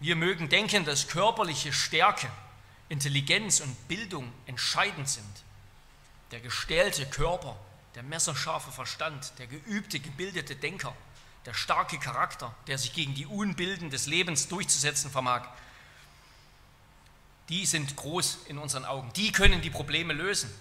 Wir 0.00 0.16
mögen 0.16 0.48
denken, 0.48 0.84
dass 0.84 1.08
körperliche 1.08 1.72
Stärke, 1.72 2.28
Intelligenz 2.90 3.60
und 3.60 3.88
Bildung 3.88 4.30
entscheidend 4.46 5.08
sind. 5.08 5.24
Der 6.30 6.40
gestählte 6.40 7.06
Körper, 7.06 7.56
der 7.94 8.02
messerscharfe 8.02 8.70
Verstand, 8.70 9.32
der 9.38 9.46
geübte, 9.46 9.98
gebildete 10.00 10.56
Denker, 10.56 10.94
der 11.46 11.54
starke 11.54 11.98
Charakter, 11.98 12.54
der 12.66 12.78
sich 12.78 12.92
gegen 12.92 13.14
die 13.14 13.26
Unbilden 13.26 13.90
des 13.90 14.06
Lebens 14.06 14.48
durchzusetzen 14.48 15.10
vermag, 15.10 15.48
die 17.48 17.64
sind 17.64 17.96
groß 17.96 18.40
in 18.46 18.58
unseren 18.58 18.84
Augen. 18.84 19.10
Die 19.14 19.32
können 19.32 19.62
die 19.62 19.70
Probleme 19.70 20.12
lösen. 20.12 20.52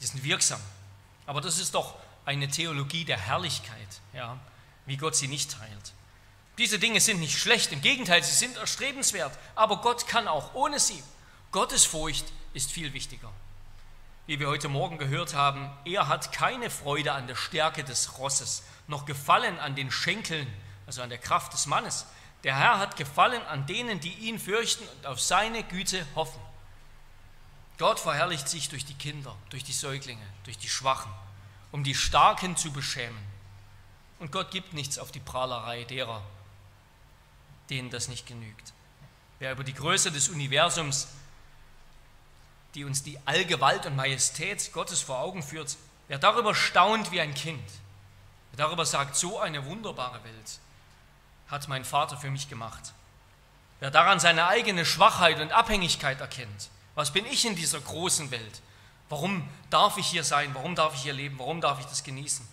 Die 0.00 0.06
sind 0.06 0.24
wirksam. 0.24 0.60
Aber 1.26 1.40
das 1.40 1.58
ist 1.58 1.74
doch 1.74 1.96
eine 2.24 2.48
Theologie 2.48 3.04
der 3.04 3.18
Herrlichkeit, 3.18 4.00
ja, 4.14 4.38
wie 4.86 4.96
Gott 4.96 5.16
sie 5.16 5.28
nicht 5.28 5.52
teilt. 5.52 5.92
Diese 6.58 6.78
Dinge 6.78 7.00
sind 7.00 7.20
nicht 7.20 7.38
schlecht, 7.38 7.72
im 7.72 7.80
Gegenteil, 7.80 8.22
sie 8.22 8.34
sind 8.34 8.56
erstrebenswert, 8.56 9.38
aber 9.54 9.78
Gott 9.78 10.06
kann 10.06 10.28
auch 10.28 10.54
ohne 10.54 10.78
sie. 10.78 11.02
Gottes 11.52 11.84
Furcht 11.84 12.26
ist 12.54 12.70
viel 12.70 12.92
wichtiger. 12.92 13.32
Wie 14.30 14.38
wir 14.38 14.46
heute 14.46 14.68
Morgen 14.68 14.96
gehört 14.96 15.34
haben, 15.34 15.68
er 15.84 16.06
hat 16.06 16.30
keine 16.30 16.70
Freude 16.70 17.14
an 17.14 17.26
der 17.26 17.34
Stärke 17.34 17.82
des 17.82 18.16
Rosses, 18.16 18.62
noch 18.86 19.04
Gefallen 19.04 19.58
an 19.58 19.74
den 19.74 19.90
Schenkeln, 19.90 20.46
also 20.86 21.02
an 21.02 21.08
der 21.08 21.18
Kraft 21.18 21.52
des 21.52 21.66
Mannes. 21.66 22.06
Der 22.44 22.56
Herr 22.56 22.78
hat 22.78 22.96
Gefallen 22.96 23.42
an 23.46 23.66
denen, 23.66 23.98
die 23.98 24.12
ihn 24.12 24.38
fürchten 24.38 24.86
und 24.86 25.06
auf 25.06 25.20
seine 25.20 25.64
Güte 25.64 26.06
hoffen. 26.14 26.40
Gott 27.76 27.98
verherrlicht 27.98 28.48
sich 28.48 28.68
durch 28.68 28.84
die 28.84 28.94
Kinder, 28.94 29.34
durch 29.48 29.64
die 29.64 29.72
Säuglinge, 29.72 30.24
durch 30.44 30.58
die 30.58 30.68
Schwachen, 30.68 31.10
um 31.72 31.82
die 31.82 31.96
Starken 31.96 32.56
zu 32.56 32.70
beschämen. 32.70 33.18
Und 34.20 34.30
Gott 34.30 34.52
gibt 34.52 34.74
nichts 34.74 35.00
auf 35.00 35.10
die 35.10 35.18
Prahlerei 35.18 35.82
derer, 35.82 36.22
denen 37.68 37.90
das 37.90 38.06
nicht 38.06 38.28
genügt. 38.28 38.74
Wer 39.40 39.50
über 39.50 39.64
die 39.64 39.74
Größe 39.74 40.12
des 40.12 40.28
Universums, 40.28 41.08
die 42.74 42.84
uns 42.84 43.02
die 43.02 43.18
Allgewalt 43.24 43.86
und 43.86 43.96
Majestät 43.96 44.72
Gottes 44.72 45.00
vor 45.00 45.18
Augen 45.18 45.42
führt, 45.42 45.76
wer 46.08 46.18
darüber 46.18 46.54
staunt 46.54 47.10
wie 47.10 47.20
ein 47.20 47.34
Kind, 47.34 47.64
wer 48.52 48.66
darüber 48.66 48.86
sagt, 48.86 49.16
so 49.16 49.38
eine 49.38 49.64
wunderbare 49.66 50.22
Welt 50.24 50.58
hat 51.48 51.68
mein 51.68 51.84
Vater 51.84 52.16
für 52.16 52.30
mich 52.30 52.48
gemacht. 52.48 52.92
Wer 53.80 53.90
daran 53.90 54.20
seine 54.20 54.46
eigene 54.46 54.84
Schwachheit 54.84 55.40
und 55.40 55.52
Abhängigkeit 55.52 56.20
erkennt, 56.20 56.68
was 56.94 57.12
bin 57.12 57.26
ich 57.26 57.44
in 57.44 57.56
dieser 57.56 57.80
großen 57.80 58.30
Welt? 58.30 58.60
Warum 59.08 59.48
darf 59.70 59.96
ich 59.96 60.06
hier 60.06 60.22
sein? 60.22 60.54
Warum 60.54 60.74
darf 60.74 60.94
ich 60.94 61.02
hier 61.02 61.12
leben? 61.12 61.38
Warum 61.38 61.60
darf 61.60 61.80
ich 61.80 61.86
das 61.86 62.04
genießen? 62.04 62.46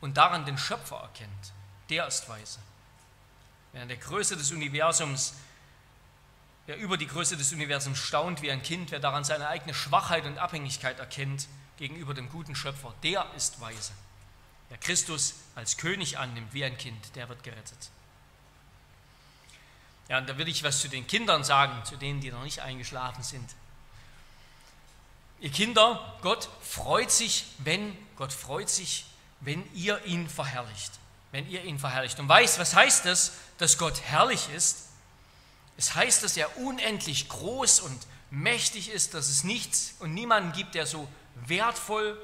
Und 0.00 0.16
daran 0.16 0.44
den 0.44 0.58
Schöpfer 0.58 0.96
erkennt, 0.96 1.52
der 1.90 2.06
ist 2.06 2.28
weise. 2.28 2.58
Wer 3.72 3.82
an 3.82 3.88
der 3.88 3.96
Größe 3.96 4.36
des 4.36 4.50
Universums, 4.50 5.34
wer 6.66 6.76
über 6.76 6.96
die 6.96 7.06
Größe 7.06 7.36
des 7.36 7.52
Universums 7.52 7.98
staunt 7.98 8.42
wie 8.42 8.50
ein 8.50 8.62
Kind, 8.62 8.90
wer 8.90 9.00
daran 9.00 9.24
seine 9.24 9.48
eigene 9.48 9.74
Schwachheit 9.74 10.24
und 10.24 10.38
Abhängigkeit 10.38 10.98
erkennt 10.98 11.48
gegenüber 11.76 12.14
dem 12.14 12.28
guten 12.28 12.54
Schöpfer, 12.54 12.94
der 13.02 13.26
ist 13.36 13.60
weise. 13.60 13.92
Wer 14.68 14.78
Christus 14.78 15.34
als 15.54 15.76
König 15.76 16.18
annimmt 16.18 16.52
wie 16.52 16.64
ein 16.64 16.78
Kind, 16.78 17.16
der 17.16 17.28
wird 17.28 17.42
gerettet. 17.42 17.90
Ja, 20.08 20.18
und 20.18 20.28
da 20.28 20.36
will 20.38 20.48
ich 20.48 20.62
was 20.62 20.80
zu 20.80 20.88
den 20.88 21.06
Kindern 21.06 21.44
sagen, 21.44 21.84
zu 21.84 21.96
denen, 21.96 22.20
die 22.20 22.30
noch 22.30 22.44
nicht 22.44 22.60
eingeschlafen 22.60 23.22
sind. 23.22 23.54
Ihr 25.40 25.50
Kinder, 25.50 26.16
Gott 26.22 26.48
freut 26.62 27.10
sich, 27.10 27.46
wenn 27.58 27.96
Gott 28.16 28.32
freut 28.32 28.70
sich, 28.70 29.06
wenn 29.40 29.64
ihr 29.74 30.04
ihn 30.04 30.28
verherrlicht 30.28 30.92
wenn 31.34 31.50
ihr 31.50 31.64
ihn 31.64 31.80
verherrlicht. 31.80 32.20
Und 32.20 32.28
weißt, 32.28 32.60
was 32.60 32.76
heißt 32.76 33.06
es, 33.06 33.32
dass 33.58 33.76
Gott 33.76 34.00
herrlich 34.02 34.48
ist? 34.54 34.84
Es 35.76 35.94
heißt, 35.94 36.22
dass 36.22 36.36
er 36.36 36.56
unendlich 36.58 37.28
groß 37.28 37.80
und 37.80 37.98
mächtig 38.30 38.90
ist, 38.90 39.14
dass 39.14 39.28
es 39.28 39.44
nichts 39.44 39.94
und 39.98 40.14
niemanden 40.14 40.52
gibt, 40.52 40.74
der 40.74 40.86
so 40.86 41.08
wertvoll, 41.46 42.20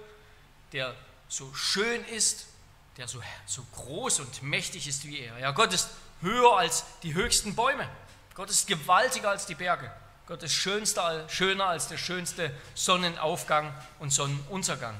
der 0.72 0.94
so 1.28 1.52
schön 1.54 2.04
ist, 2.06 2.46
der 2.96 3.08
so, 3.08 3.22
so 3.46 3.64
groß 3.74 4.20
und 4.20 4.42
mächtig 4.42 4.86
ist 4.86 5.04
wie 5.04 5.20
er. 5.20 5.38
Ja, 5.38 5.52
Gott 5.52 5.72
ist 5.72 5.88
höher 6.20 6.56
als 6.56 6.84
die 7.02 7.14
höchsten 7.14 7.54
Bäume. 7.54 7.88
Gott 8.34 8.50
ist 8.50 8.66
gewaltiger 8.66 9.30
als 9.30 9.46
die 9.46 9.54
Berge. 9.54 9.90
Gott 10.26 10.42
ist 10.42 10.54
schönster, 10.54 11.28
schöner 11.28 11.66
als 11.66 11.88
der 11.88 11.98
schönste 11.98 12.54
Sonnenaufgang 12.74 13.74
und 13.98 14.10
Sonnenuntergang. 14.12 14.94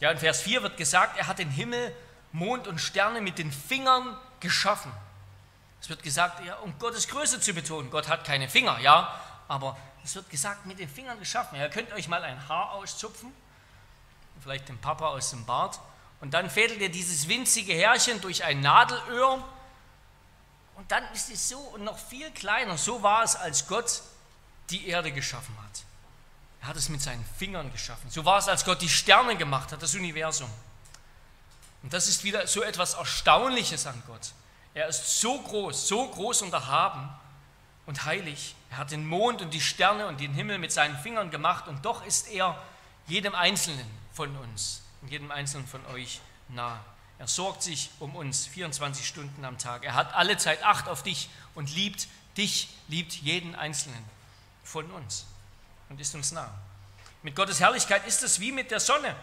Ja, 0.00 0.10
in 0.10 0.18
Vers 0.18 0.40
4 0.40 0.62
wird 0.62 0.76
gesagt, 0.76 1.18
er 1.18 1.26
hat 1.26 1.38
den 1.38 1.50
Himmel 1.50 1.94
Mond 2.32 2.66
und 2.66 2.80
Sterne 2.80 3.20
mit 3.20 3.38
den 3.38 3.52
Fingern 3.52 4.16
geschaffen. 4.40 4.90
Es 5.80 5.88
wird 5.88 6.02
gesagt, 6.02 6.44
ja, 6.44 6.56
um 6.56 6.78
Gottes 6.78 7.08
Größe 7.08 7.40
zu 7.40 7.54
betonen, 7.54 7.90
Gott 7.90 8.08
hat 8.08 8.24
keine 8.24 8.48
Finger, 8.48 8.78
ja, 8.80 9.20
aber 9.48 9.76
es 10.04 10.14
wird 10.14 10.28
gesagt, 10.30 10.66
mit 10.66 10.78
den 10.78 10.88
Fingern 10.88 11.18
geschaffen. 11.18 11.58
Ihr 11.58 11.68
könnt 11.68 11.92
euch 11.92 12.08
mal 12.08 12.22
ein 12.22 12.48
Haar 12.48 12.72
auszupfen, 12.72 13.32
vielleicht 14.42 14.68
den 14.68 14.78
Papa 14.78 15.08
aus 15.08 15.30
dem 15.30 15.44
Bart, 15.46 15.80
und 16.20 16.32
dann 16.32 16.50
fädelt 16.50 16.80
ihr 16.80 16.90
dieses 16.90 17.28
winzige 17.28 17.72
Härchen 17.72 18.20
durch 18.20 18.44
ein 18.44 18.60
Nadelöhr 18.60 19.42
und 20.76 20.90
dann 20.92 21.04
ist 21.12 21.30
es 21.30 21.48
so 21.48 21.58
und 21.58 21.84
noch 21.84 21.98
viel 21.98 22.30
kleiner. 22.30 22.76
So 22.76 23.02
war 23.02 23.22
es, 23.22 23.36
als 23.36 23.66
Gott 23.66 24.02
die 24.70 24.88
Erde 24.88 25.12
geschaffen 25.12 25.54
hat. 25.62 25.82
Er 26.62 26.68
hat 26.68 26.76
es 26.76 26.88
mit 26.88 27.00
seinen 27.00 27.24
Fingern 27.38 27.72
geschaffen. 27.72 28.10
So 28.10 28.24
war 28.24 28.38
es, 28.38 28.48
als 28.48 28.64
Gott 28.64 28.82
die 28.82 28.88
Sterne 28.88 29.36
gemacht 29.36 29.72
hat, 29.72 29.82
das 29.82 29.94
Universum. 29.94 30.50
Und 31.82 31.92
das 31.92 32.06
ist 32.06 32.22
wieder 32.24 32.46
so 32.46 32.62
etwas 32.62 32.94
Erstaunliches 32.94 33.86
an 33.86 34.02
Gott. 34.06 34.32
Er 34.74 34.86
ist 34.88 35.20
so 35.20 35.40
groß, 35.40 35.88
so 35.88 36.08
groß 36.08 36.42
und 36.42 36.52
erhaben 36.52 37.08
und 37.86 38.04
heilig. 38.04 38.54
Er 38.70 38.78
hat 38.78 38.92
den 38.92 39.06
Mond 39.06 39.42
und 39.42 39.52
die 39.52 39.60
Sterne 39.60 40.06
und 40.06 40.20
den 40.20 40.32
Himmel 40.32 40.58
mit 40.58 40.72
seinen 40.72 40.96
Fingern 40.98 41.30
gemacht 41.30 41.66
und 41.66 41.84
doch 41.84 42.04
ist 42.06 42.28
er 42.30 42.60
jedem 43.06 43.34
Einzelnen 43.34 43.86
von 44.12 44.34
uns 44.36 44.82
und 45.02 45.10
jedem 45.10 45.30
Einzelnen 45.30 45.66
von 45.66 45.84
euch 45.86 46.20
nah. 46.48 46.78
Er 47.18 47.26
sorgt 47.26 47.62
sich 47.62 47.90
um 47.98 48.14
uns 48.16 48.46
24 48.46 49.06
Stunden 49.06 49.44
am 49.44 49.58
Tag. 49.58 49.84
Er 49.84 49.94
hat 49.94 50.14
alle 50.14 50.38
Zeit 50.38 50.62
Acht 50.62 50.88
auf 50.88 51.02
dich 51.02 51.28
und 51.54 51.74
liebt 51.74 52.08
dich, 52.36 52.68
liebt 52.88 53.12
jeden 53.12 53.54
Einzelnen 53.54 54.02
von 54.64 54.90
uns 54.92 55.26
und 55.88 56.00
ist 56.00 56.14
uns 56.14 56.32
nah. 56.32 56.50
Mit 57.22 57.34
Gottes 57.36 57.60
Herrlichkeit 57.60 58.06
ist 58.06 58.22
es 58.22 58.40
wie 58.40 58.52
mit 58.52 58.70
der 58.70 58.80
Sonne 58.80 59.14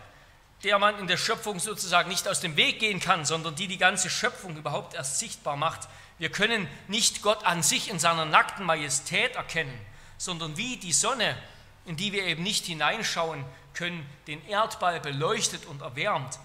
der 0.64 0.80
man 0.80 0.98
in 1.00 1.08
der 1.08 1.18
Schöpfung 1.18 1.60
sozusagen 1.60 2.10
nicht 2.10 2.28
aus 2.28 2.40
dem 2.40 2.56
Weg 2.56 2.80
gehen 2.80 3.00
kann, 3.00 3.26
sondern 3.26 3.56
die 3.56 3.68
die 3.68 3.78
ganze 3.78 4.10
Schöpfung 4.10 4.58
überhaupt 4.58 4.96
erst 4.96 5.20
sichtbar 5.20 5.56
macht. 5.56 5.88
Wir 6.18 6.32
können 6.32 6.68
nicht 6.88 7.22
Gott 7.22 7.46
an 7.46 7.62
sich 7.62 7.90
in 7.90 8.00
seiner 8.00 8.26
nackten 8.26 8.66
Majestät 8.66 9.36
erkennen, 9.36 9.80
sondern 10.18 10.58
wie 10.58 10.78
die 10.78 10.94
Sonne, 10.94 11.38
in 11.86 11.96
die 11.96 12.12
wir 12.12 12.24
eben 12.24 12.44
nicht 12.44 12.66
hineinschauen 12.66 13.46
können, 13.74 14.04
den 14.26 14.46
Erdball 14.48 15.00
beleuchtet 15.00 15.66
und 15.66 15.82
erwärmt, 15.82 16.40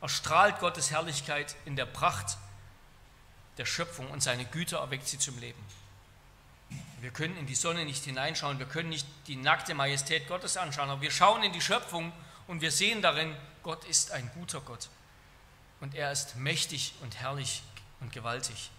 erstrahlt 0.00 0.58
Gottes 0.60 0.90
Herrlichkeit 0.90 1.54
in 1.66 1.76
der 1.76 1.84
Pracht 1.84 2.38
der 3.58 3.66
Schöpfung 3.66 4.10
und 4.10 4.22
seine 4.22 4.46
Güter 4.46 4.78
erweckt 4.78 5.06
sie 5.06 5.18
zum 5.18 5.38
Leben. 5.38 5.62
Wir 7.02 7.10
können 7.10 7.36
in 7.36 7.46
die 7.46 7.54
Sonne 7.54 7.84
nicht 7.84 8.04
hineinschauen, 8.04 8.58
wir 8.58 8.66
können 8.66 8.88
nicht 8.88 9.06
die 9.26 9.36
nackte 9.36 9.74
Majestät 9.74 10.28
Gottes 10.28 10.56
anschauen, 10.56 10.88
aber 10.88 11.02
wir 11.02 11.10
schauen 11.10 11.42
in 11.42 11.52
die 11.52 11.60
Schöpfung 11.60 12.12
und 12.46 12.62
wir 12.62 12.70
sehen 12.70 13.02
darin, 13.02 13.36
Gott 13.62 13.84
ist 13.84 14.10
ein 14.10 14.30
guter 14.34 14.60
Gott 14.60 14.88
und 15.80 15.94
er 15.94 16.12
ist 16.12 16.36
mächtig 16.36 16.94
und 17.02 17.16
herrlich 17.16 17.62
und 18.00 18.12
gewaltig. 18.12 18.70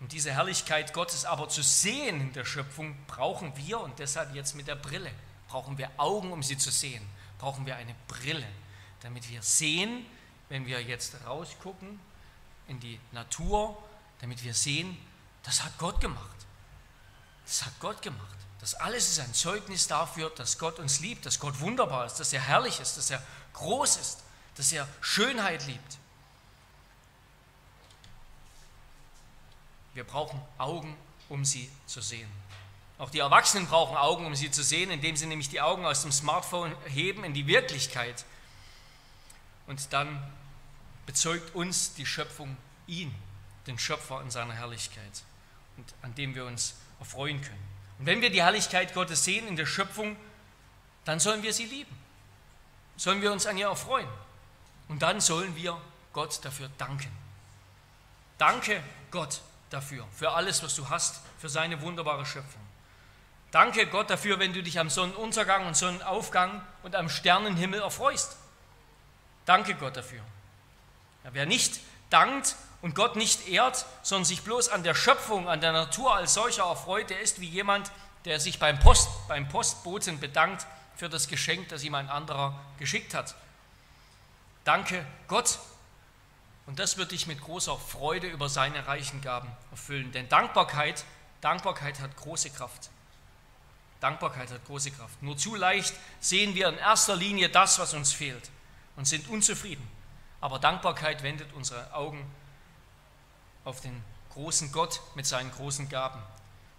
Um 0.00 0.08
diese 0.08 0.32
Herrlichkeit 0.32 0.92
Gottes 0.92 1.24
aber 1.24 1.48
zu 1.48 1.62
sehen 1.62 2.20
in 2.20 2.32
der 2.32 2.44
Schöpfung, 2.44 2.96
brauchen 3.06 3.56
wir, 3.56 3.80
und 3.80 3.98
deshalb 3.98 4.34
jetzt 4.34 4.54
mit 4.54 4.68
der 4.68 4.76
Brille, 4.76 5.10
brauchen 5.48 5.76
wir 5.76 5.90
Augen, 5.96 6.32
um 6.32 6.42
sie 6.42 6.56
zu 6.56 6.70
sehen, 6.70 7.04
brauchen 7.38 7.66
wir 7.66 7.76
eine 7.76 7.94
Brille, 8.06 8.46
damit 9.00 9.28
wir 9.28 9.42
sehen, 9.42 10.06
wenn 10.48 10.66
wir 10.66 10.80
jetzt 10.82 11.16
rausgucken 11.26 11.98
in 12.68 12.78
die 12.80 13.00
Natur, 13.12 13.76
damit 14.20 14.44
wir 14.44 14.54
sehen, 14.54 14.96
das 15.42 15.64
hat 15.64 15.76
Gott 15.78 16.00
gemacht. 16.00 16.46
Das 17.44 17.64
hat 17.64 17.72
Gott 17.80 18.02
gemacht. 18.02 18.36
Das 18.60 18.74
alles 18.74 19.08
ist 19.08 19.20
ein 19.20 19.32
Zeugnis 19.34 19.86
dafür, 19.86 20.30
dass 20.30 20.58
Gott 20.58 20.78
uns 20.78 21.00
liebt, 21.00 21.26
dass 21.26 21.38
Gott 21.38 21.60
wunderbar 21.60 22.06
ist, 22.06 22.16
dass 22.16 22.32
er 22.32 22.40
herrlich 22.40 22.80
ist, 22.80 22.96
dass 22.96 23.10
er 23.10 23.22
groß 23.52 23.96
ist, 23.96 24.18
dass 24.56 24.72
er 24.72 24.88
Schönheit 25.00 25.66
liebt. 25.66 25.98
Wir 29.94 30.04
brauchen 30.04 30.40
Augen, 30.58 30.96
um 31.28 31.44
sie 31.44 31.70
zu 31.86 32.00
sehen. 32.00 32.30
Auch 32.98 33.10
die 33.10 33.20
Erwachsenen 33.20 33.66
brauchen 33.66 33.96
Augen, 33.96 34.26
um 34.26 34.34
sie 34.34 34.50
zu 34.50 34.64
sehen, 34.64 34.90
indem 34.90 35.16
sie 35.16 35.26
nämlich 35.26 35.48
die 35.48 35.60
Augen 35.60 35.86
aus 35.86 36.02
dem 36.02 36.10
Smartphone 36.10 36.74
heben 36.86 37.22
in 37.22 37.32
die 37.32 37.46
Wirklichkeit. 37.46 38.24
Und 39.68 39.92
dann 39.92 40.20
bezeugt 41.06 41.54
uns 41.54 41.94
die 41.94 42.06
Schöpfung 42.06 42.56
ihn, 42.88 43.14
den 43.68 43.78
Schöpfer 43.78 44.20
in 44.20 44.30
seiner 44.30 44.54
Herrlichkeit, 44.54 45.22
und 45.76 45.94
an 46.02 46.14
dem 46.16 46.34
wir 46.34 46.44
uns 46.44 46.74
erfreuen 46.98 47.40
können. 47.40 47.67
Und 47.98 48.06
wenn 48.06 48.20
wir 48.20 48.30
die 48.30 48.42
Herrlichkeit 48.42 48.94
Gottes 48.94 49.24
sehen 49.24 49.48
in 49.48 49.56
der 49.56 49.66
Schöpfung, 49.66 50.16
dann 51.04 51.20
sollen 51.20 51.42
wir 51.42 51.52
sie 51.52 51.64
lieben. 51.64 51.96
Sollen 52.96 53.22
wir 53.22 53.32
uns 53.32 53.46
an 53.46 53.56
ihr 53.56 53.66
erfreuen. 53.66 54.08
Und 54.88 55.02
dann 55.02 55.20
sollen 55.20 55.54
wir 55.56 55.80
Gott 56.12 56.44
dafür 56.44 56.70
danken. 56.78 57.10
Danke, 58.38 58.82
Gott 59.10 59.40
dafür, 59.70 60.06
für 60.12 60.32
alles, 60.32 60.62
was 60.62 60.74
du 60.74 60.88
hast, 60.88 61.20
für 61.38 61.48
seine 61.48 61.80
wunderbare 61.82 62.24
Schöpfung. 62.24 62.62
Danke 63.50 63.86
Gott 63.86 64.10
dafür, 64.10 64.38
wenn 64.38 64.52
du 64.52 64.62
dich 64.62 64.78
am 64.78 64.90
Sonnenuntergang 64.90 65.66
und 65.66 65.76
Sonnenaufgang 65.76 66.62
und 66.82 66.94
am 66.94 67.08
Sternenhimmel 67.08 67.80
erfreust. 67.80 68.36
Danke 69.46 69.74
Gott 69.74 69.96
dafür. 69.96 70.20
Ja, 71.24 71.30
wer 71.32 71.46
nicht 71.46 71.80
dankt 72.10 72.56
und 72.80 72.94
Gott 72.94 73.16
nicht 73.16 73.48
ehrt, 73.48 73.86
sondern 74.02 74.24
sich 74.24 74.42
bloß 74.42 74.68
an 74.68 74.82
der 74.82 74.94
Schöpfung, 74.94 75.48
an 75.48 75.60
der 75.60 75.72
Natur 75.72 76.14
als 76.14 76.34
solcher 76.34 76.64
erfreut, 76.64 77.10
der 77.10 77.20
ist 77.20 77.40
wie 77.40 77.48
jemand, 77.48 77.90
der 78.24 78.40
sich 78.40 78.58
beim, 78.58 78.78
Post, 78.78 79.08
beim 79.26 79.48
Postboten 79.48 80.20
bedankt 80.20 80.66
für 80.96 81.08
das 81.08 81.28
Geschenk, 81.28 81.68
das 81.68 81.82
ihm 81.82 81.94
ein 81.94 82.08
anderer 82.08 82.58
geschickt 82.78 83.14
hat. 83.14 83.34
Danke 84.64 85.04
Gott. 85.28 85.58
Und 86.66 86.78
das 86.78 86.98
wird 86.98 87.12
dich 87.12 87.26
mit 87.26 87.40
großer 87.40 87.78
Freude 87.78 88.26
über 88.26 88.50
seine 88.50 88.86
reichen 88.86 89.22
Gaben 89.22 89.50
erfüllen. 89.70 90.12
Denn 90.12 90.28
Dankbarkeit, 90.28 91.04
Dankbarkeit 91.40 92.00
hat 92.00 92.14
große 92.16 92.50
Kraft. 92.50 92.90
Dankbarkeit 94.00 94.50
hat 94.50 94.64
große 94.66 94.90
Kraft. 94.90 95.22
Nur 95.22 95.36
zu 95.36 95.54
leicht 95.54 95.94
sehen 96.20 96.54
wir 96.54 96.68
in 96.68 96.76
erster 96.76 97.16
Linie 97.16 97.48
das, 97.48 97.78
was 97.78 97.94
uns 97.94 98.12
fehlt 98.12 98.50
und 98.96 99.06
sind 99.06 99.28
unzufrieden. 99.28 99.88
Aber 100.40 100.58
Dankbarkeit 100.58 101.22
wendet 101.22 101.52
unsere 101.54 101.92
Augen 101.94 102.30
auf 103.68 103.82
den 103.82 104.02
großen 104.32 104.72
Gott 104.72 105.02
mit 105.14 105.26
seinen 105.26 105.52
großen 105.52 105.90
Gaben. 105.90 106.20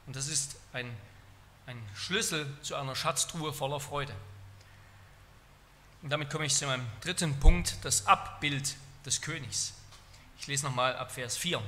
Und 0.08 0.16
das 0.16 0.28
ist 0.28 0.56
ein, 0.74 0.92
ein 1.68 1.80
Schlüssel 1.94 2.48
zu 2.64 2.76
einer 2.76 2.96
Schatztruhe 2.96 3.54
voller 3.54 3.80
Freude. 3.80 4.14
Und 6.02 6.10
damit 6.10 6.32
komme 6.32 6.46
ich 6.46 6.56
zu 6.56 6.66
meinem 6.66 6.88
dritten 7.02 7.40
Punkt, 7.40 7.78
das 7.84 8.08
Abbild 8.08 8.76
des 9.06 9.22
Königs. 9.22 9.74
Ich 10.40 10.48
lese 10.48 10.66
nochmal 10.66 10.96
ab 10.96 11.12
Vers 11.12 11.38
4. 11.38 11.62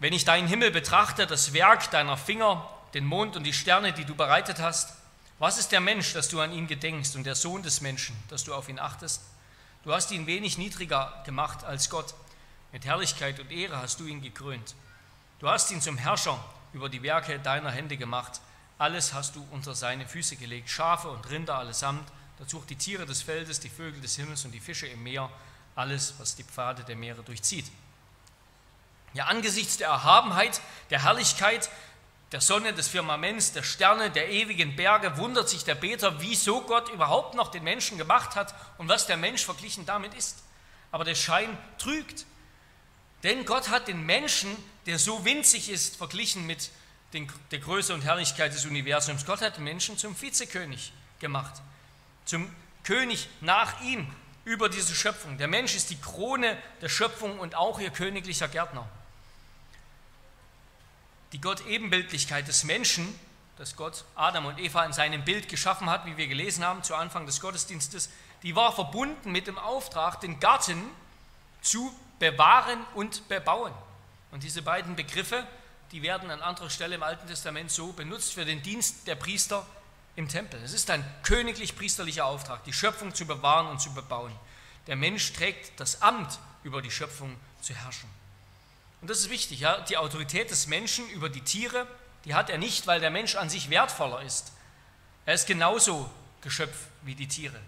Wenn 0.00 0.12
ich 0.12 0.26
deinen 0.26 0.48
Himmel 0.48 0.70
betrachte, 0.70 1.26
das 1.26 1.54
Werk 1.54 1.90
deiner 1.90 2.18
Finger, 2.18 2.68
den 2.92 3.06
Mond 3.06 3.36
und 3.36 3.44
die 3.44 3.54
Sterne, 3.54 3.94
die 3.94 4.04
du 4.04 4.14
bereitet 4.14 4.58
hast, 4.58 4.92
was 5.38 5.56
ist 5.56 5.72
der 5.72 5.80
Mensch, 5.80 6.12
dass 6.12 6.28
du 6.28 6.40
an 6.40 6.52
ihn 6.52 6.66
gedenkst 6.66 7.16
und 7.16 7.24
der 7.24 7.36
Sohn 7.36 7.62
des 7.62 7.80
Menschen, 7.80 8.14
dass 8.28 8.44
du 8.44 8.52
auf 8.52 8.68
ihn 8.68 8.78
achtest? 8.78 9.22
Du 9.82 9.94
hast 9.94 10.10
ihn 10.10 10.26
wenig 10.26 10.58
niedriger 10.58 11.22
gemacht 11.24 11.64
als 11.64 11.88
Gott. 11.88 12.14
Mit 12.74 12.86
Herrlichkeit 12.86 13.38
und 13.38 13.52
Ehre 13.52 13.76
hast 13.76 14.00
du 14.00 14.06
ihn 14.06 14.20
gekrönt. 14.20 14.74
Du 15.38 15.48
hast 15.48 15.70
ihn 15.70 15.80
zum 15.80 15.96
Herrscher 15.96 16.42
über 16.72 16.88
die 16.88 17.04
Werke 17.04 17.38
deiner 17.38 17.70
Hände 17.70 17.96
gemacht. 17.96 18.40
Alles 18.78 19.14
hast 19.14 19.36
du 19.36 19.46
unter 19.52 19.76
seine 19.76 20.08
Füße 20.08 20.34
gelegt, 20.34 20.68
Schafe 20.68 21.08
und 21.08 21.30
Rinder 21.30 21.56
allesamt, 21.56 22.10
dazu 22.36 22.58
auch 22.58 22.66
die 22.66 22.74
Tiere 22.74 23.06
des 23.06 23.22
Feldes, 23.22 23.60
die 23.60 23.68
Vögel 23.68 24.00
des 24.00 24.16
Himmels 24.16 24.44
und 24.44 24.50
die 24.50 24.58
Fische 24.58 24.88
im 24.88 25.04
Meer, 25.04 25.30
alles, 25.76 26.14
was 26.18 26.34
die 26.34 26.42
Pfade 26.42 26.82
der 26.82 26.96
Meere 26.96 27.22
durchzieht. 27.22 27.66
Ja, 29.12 29.26
angesichts 29.26 29.76
der 29.76 29.86
Erhabenheit, 29.86 30.60
der 30.90 31.04
Herrlichkeit, 31.04 31.70
der 32.32 32.40
Sonne, 32.40 32.72
des 32.72 32.88
Firmaments, 32.88 33.52
der 33.52 33.62
Sterne, 33.62 34.10
der 34.10 34.30
ewigen 34.30 34.74
Berge, 34.74 35.16
wundert 35.16 35.48
sich 35.48 35.62
der 35.62 35.76
Beter, 35.76 36.20
wieso 36.20 36.62
Gott 36.62 36.88
überhaupt 36.88 37.36
noch 37.36 37.52
den 37.52 37.62
Menschen 37.62 37.98
gemacht 37.98 38.34
hat 38.34 38.52
und 38.78 38.88
was 38.88 39.06
der 39.06 39.16
Mensch 39.16 39.44
verglichen 39.44 39.86
damit 39.86 40.12
ist. 40.14 40.42
Aber 40.90 41.04
der 41.04 41.14
Schein 41.14 41.56
trügt. 41.78 42.26
Denn 43.24 43.44
Gott 43.44 43.70
hat 43.70 43.88
den 43.88 44.06
Menschen, 44.06 44.56
der 44.86 44.98
so 44.98 45.24
winzig 45.24 45.68
ist, 45.68 45.96
verglichen 45.96 46.46
mit 46.46 46.70
den, 47.12 47.30
der 47.50 47.58
Größe 47.58 47.92
und 47.92 48.02
Herrlichkeit 48.02 48.54
des 48.54 48.64
Universums. 48.66 49.26
Gott 49.26 49.40
hat 49.40 49.56
den 49.56 49.64
Menschen 49.64 49.98
zum 49.98 50.20
Vizekönig 50.20 50.92
gemacht, 51.18 51.60
zum 52.24 52.48
König 52.84 53.28
nach 53.40 53.80
ihm 53.80 54.06
über 54.44 54.68
diese 54.68 54.94
Schöpfung. 54.94 55.38
Der 55.38 55.48
Mensch 55.48 55.74
ist 55.74 55.90
die 55.90 56.00
Krone 56.00 56.56
der 56.82 56.88
Schöpfung 56.88 57.40
und 57.40 57.56
auch 57.56 57.80
ihr 57.80 57.90
königlicher 57.90 58.46
Gärtner 58.46 58.88
die 61.34 61.40
Gott-Ebenbildlichkeit 61.40 62.46
des 62.46 62.62
Menschen, 62.62 63.12
das 63.58 63.74
Gott 63.74 64.04
Adam 64.14 64.46
und 64.46 64.60
Eva 64.60 64.84
in 64.84 64.92
seinem 64.92 65.24
Bild 65.24 65.48
geschaffen 65.48 65.90
hat, 65.90 66.06
wie 66.06 66.16
wir 66.16 66.28
gelesen 66.28 66.64
haben 66.64 66.84
zu 66.84 66.94
Anfang 66.94 67.26
des 67.26 67.40
Gottesdienstes, 67.40 68.08
die 68.44 68.54
war 68.54 68.72
verbunden 68.72 69.32
mit 69.32 69.48
dem 69.48 69.58
Auftrag, 69.58 70.20
den 70.20 70.38
Garten 70.38 70.80
zu 71.60 71.92
bewahren 72.18 72.84
und 72.94 73.28
bebauen. 73.28 73.72
Und 74.30 74.42
diese 74.42 74.62
beiden 74.62 74.96
Begriffe, 74.96 75.46
die 75.92 76.02
werden 76.02 76.30
an 76.30 76.42
anderer 76.42 76.70
Stelle 76.70 76.96
im 76.96 77.02
Alten 77.02 77.26
Testament 77.26 77.70
so 77.70 77.92
benutzt 77.92 78.34
für 78.34 78.44
den 78.44 78.62
Dienst 78.62 79.06
der 79.06 79.14
Priester 79.14 79.66
im 80.16 80.28
Tempel. 80.28 80.60
Es 80.62 80.72
ist 80.72 80.90
ein 80.90 81.04
königlich-priesterlicher 81.22 82.24
Auftrag, 82.24 82.64
die 82.64 82.72
Schöpfung 82.72 83.14
zu 83.14 83.26
bewahren 83.26 83.66
und 83.66 83.80
zu 83.80 83.92
bebauen. 83.94 84.32
Der 84.86 84.96
Mensch 84.96 85.32
trägt 85.32 85.78
das 85.80 86.02
Amt, 86.02 86.38
über 86.62 86.82
die 86.82 86.90
Schöpfung 86.90 87.36
zu 87.60 87.74
herrschen. 87.74 88.08
Und 89.00 89.10
das 89.10 89.20
ist 89.20 89.30
wichtig, 89.30 89.60
ja, 89.60 89.80
die 89.80 89.98
Autorität 89.98 90.50
des 90.50 90.66
Menschen 90.66 91.08
über 91.10 91.28
die 91.28 91.42
Tiere, 91.42 91.86
die 92.24 92.34
hat 92.34 92.48
er 92.48 92.58
nicht, 92.58 92.86
weil 92.86 93.00
der 93.00 93.10
Mensch 93.10 93.36
an 93.36 93.50
sich 93.50 93.68
wertvoller 93.70 94.22
ist. 94.22 94.52
Er 95.26 95.34
ist 95.34 95.46
genauso 95.46 96.10
Geschöpf 96.40 96.88
wie 97.02 97.14
die 97.14 97.28
Tiere. 97.28 97.60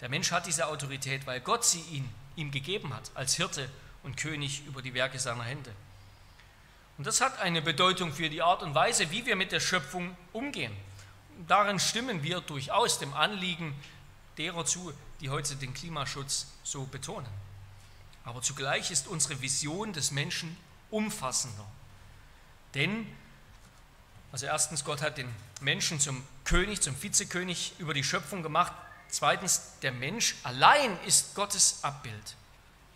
Der 0.00 0.08
Mensch 0.08 0.30
hat 0.32 0.46
diese 0.46 0.66
Autorität, 0.66 1.26
weil 1.26 1.40
Gott 1.40 1.64
sie 1.64 1.80
ihn, 1.80 2.08
ihm 2.36 2.50
gegeben 2.50 2.94
hat, 2.94 3.10
als 3.14 3.34
Hirte 3.34 3.68
und 4.02 4.16
König 4.16 4.62
über 4.66 4.82
die 4.82 4.94
Werke 4.94 5.18
seiner 5.18 5.44
Hände. 5.44 5.72
Und 6.98 7.06
das 7.06 7.20
hat 7.20 7.38
eine 7.40 7.60
Bedeutung 7.60 8.12
für 8.12 8.30
die 8.30 8.42
Art 8.42 8.62
und 8.62 8.74
Weise, 8.74 9.10
wie 9.10 9.26
wir 9.26 9.36
mit 9.36 9.52
der 9.52 9.60
Schöpfung 9.60 10.16
umgehen. 10.32 10.74
Darin 11.46 11.78
stimmen 11.78 12.22
wir 12.22 12.40
durchaus 12.40 12.98
dem 12.98 13.12
Anliegen 13.12 13.74
derer 14.38 14.64
zu, 14.64 14.92
die 15.20 15.28
heute 15.28 15.56
den 15.56 15.74
Klimaschutz 15.74 16.46
so 16.62 16.84
betonen. 16.84 17.28
Aber 18.24 18.42
zugleich 18.42 18.90
ist 18.90 19.06
unsere 19.06 19.40
Vision 19.40 19.92
des 19.92 20.10
Menschen 20.10 20.56
umfassender. 20.90 21.64
Denn, 22.74 23.06
also 24.32 24.46
erstens, 24.46 24.84
Gott 24.84 25.02
hat 25.02 25.18
den 25.18 25.28
Menschen 25.60 26.00
zum 26.00 26.22
König, 26.44 26.80
zum 26.80 27.00
Vizekönig 27.00 27.74
über 27.78 27.94
die 27.94 28.04
Schöpfung 28.04 28.42
gemacht. 28.42 28.72
Zweitens, 29.08 29.72
der 29.82 29.92
Mensch 29.92 30.36
allein 30.42 30.98
ist 31.06 31.34
Gottes 31.34 31.78
Abbild. 31.82 32.36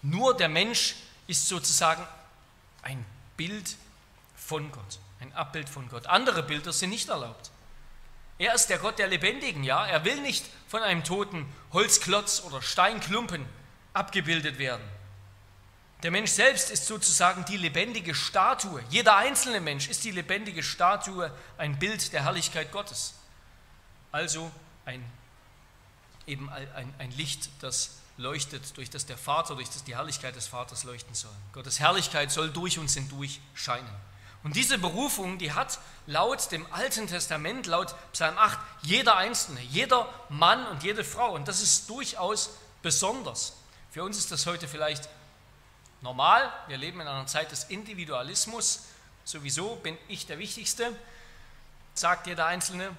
Nur 0.03 0.37
der 0.37 0.49
Mensch 0.49 0.97
ist 1.27 1.49
sozusagen 1.49 2.07
ein 2.83 3.05
Bild 3.37 3.77
von 4.37 4.71
Gott, 4.73 4.99
ein 5.21 5.33
Abbild 5.35 5.69
von 5.69 5.89
Gott. 5.89 6.07
Andere 6.07 6.43
Bilder 6.43 6.73
sind 6.73 6.91
nicht 6.91 7.09
erlaubt. 7.09 7.51
Er 8.39 8.55
ist 8.55 8.69
der 8.69 8.79
Gott 8.79 8.99
der 8.99 9.07
Lebendigen, 9.07 9.65
ja. 9.65 9.87
Er 9.87 10.05
will 10.05 10.21
nicht 10.23 10.47
von 10.67 10.83
einem 10.83 11.05
toten 11.05 11.47
Holzklotz 11.73 12.43
oder 12.47 12.63
Steinklumpen 12.63 13.45
abgebildet 13.93 14.59
werden. 14.59 14.83
Der 16.03 16.11
Mensch 16.11 16.31
selbst 16.31 16.71
ist 16.71 16.87
sozusagen 16.87 17.45
die 17.45 17.59
lebendige 17.59 18.15
Statue. 18.15 18.83
Jeder 18.89 19.17
einzelne 19.17 19.61
Mensch 19.61 19.89
ist 19.89 20.05
die 20.05 20.11
lebendige 20.11 20.63
Statue, 20.63 21.31
ein 21.59 21.79
Bild 21.79 22.15
der 22.15 22.25
Herrlichkeit 22.25 22.73
Gottes. 22.73 23.15
Also 24.11 24.51
ein, 24.87 25.05
eben 26.31 26.49
ein, 26.51 26.95
ein 26.99 27.11
Licht, 27.13 27.51
das 27.61 27.99
leuchtet, 28.17 28.77
durch 28.77 28.91
das 28.91 29.07
der 29.07 29.19
Vater, 29.19 29.55
durch 29.55 29.69
das 29.69 29.85
die 29.85 29.97
Herrlichkeit 29.97 30.37
des 30.37 30.47
Vaters 30.47 30.85
leuchten 30.85 31.15
soll. 31.15 31.35
Gottes 31.53 31.81
Herrlichkeit 31.81 32.31
soll 32.31 32.51
durch 32.51 32.79
uns 32.79 32.95
hindurch 32.95 33.41
scheinen. 33.55 33.91
Und 34.43 34.57
diese 34.57 34.79
Berufung, 34.79 35.39
die 35.39 35.53
hat 35.53 35.79
laut 36.07 36.51
dem 36.51 36.67
Alten 36.73 37.07
Testament, 37.07 37.67
laut 37.67 37.95
Psalm 38.13 38.39
8, 38.39 38.59
jeder 38.83 39.17
Einzelne, 39.17 39.61
jeder 39.61 40.09
Mann 40.31 40.67
und 40.69 40.83
jede 40.83 41.05
Frau. 41.05 41.35
Und 41.35 41.49
das 41.49 41.61
ist 41.61 41.91
durchaus 41.91 42.51
besonders. 42.83 43.55
Für 43.91 44.03
uns 44.03 44.17
ist 44.17 44.31
das 44.31 44.47
heute 44.47 44.67
vielleicht 44.67 45.09
normal. 46.01 46.51
Wir 46.69 46.79
leben 46.79 47.01
in 47.01 47.09
einer 47.09 47.27
Zeit 47.27 47.51
des 47.53 47.65
Individualismus. 47.65 48.85
Sowieso 49.25 49.77
bin 49.77 49.99
ich 50.09 50.27
der 50.27 50.39
Wichtigste, 50.39 50.97
sagt 51.95 52.27
jeder 52.27 52.47
Einzelne. 52.47 52.97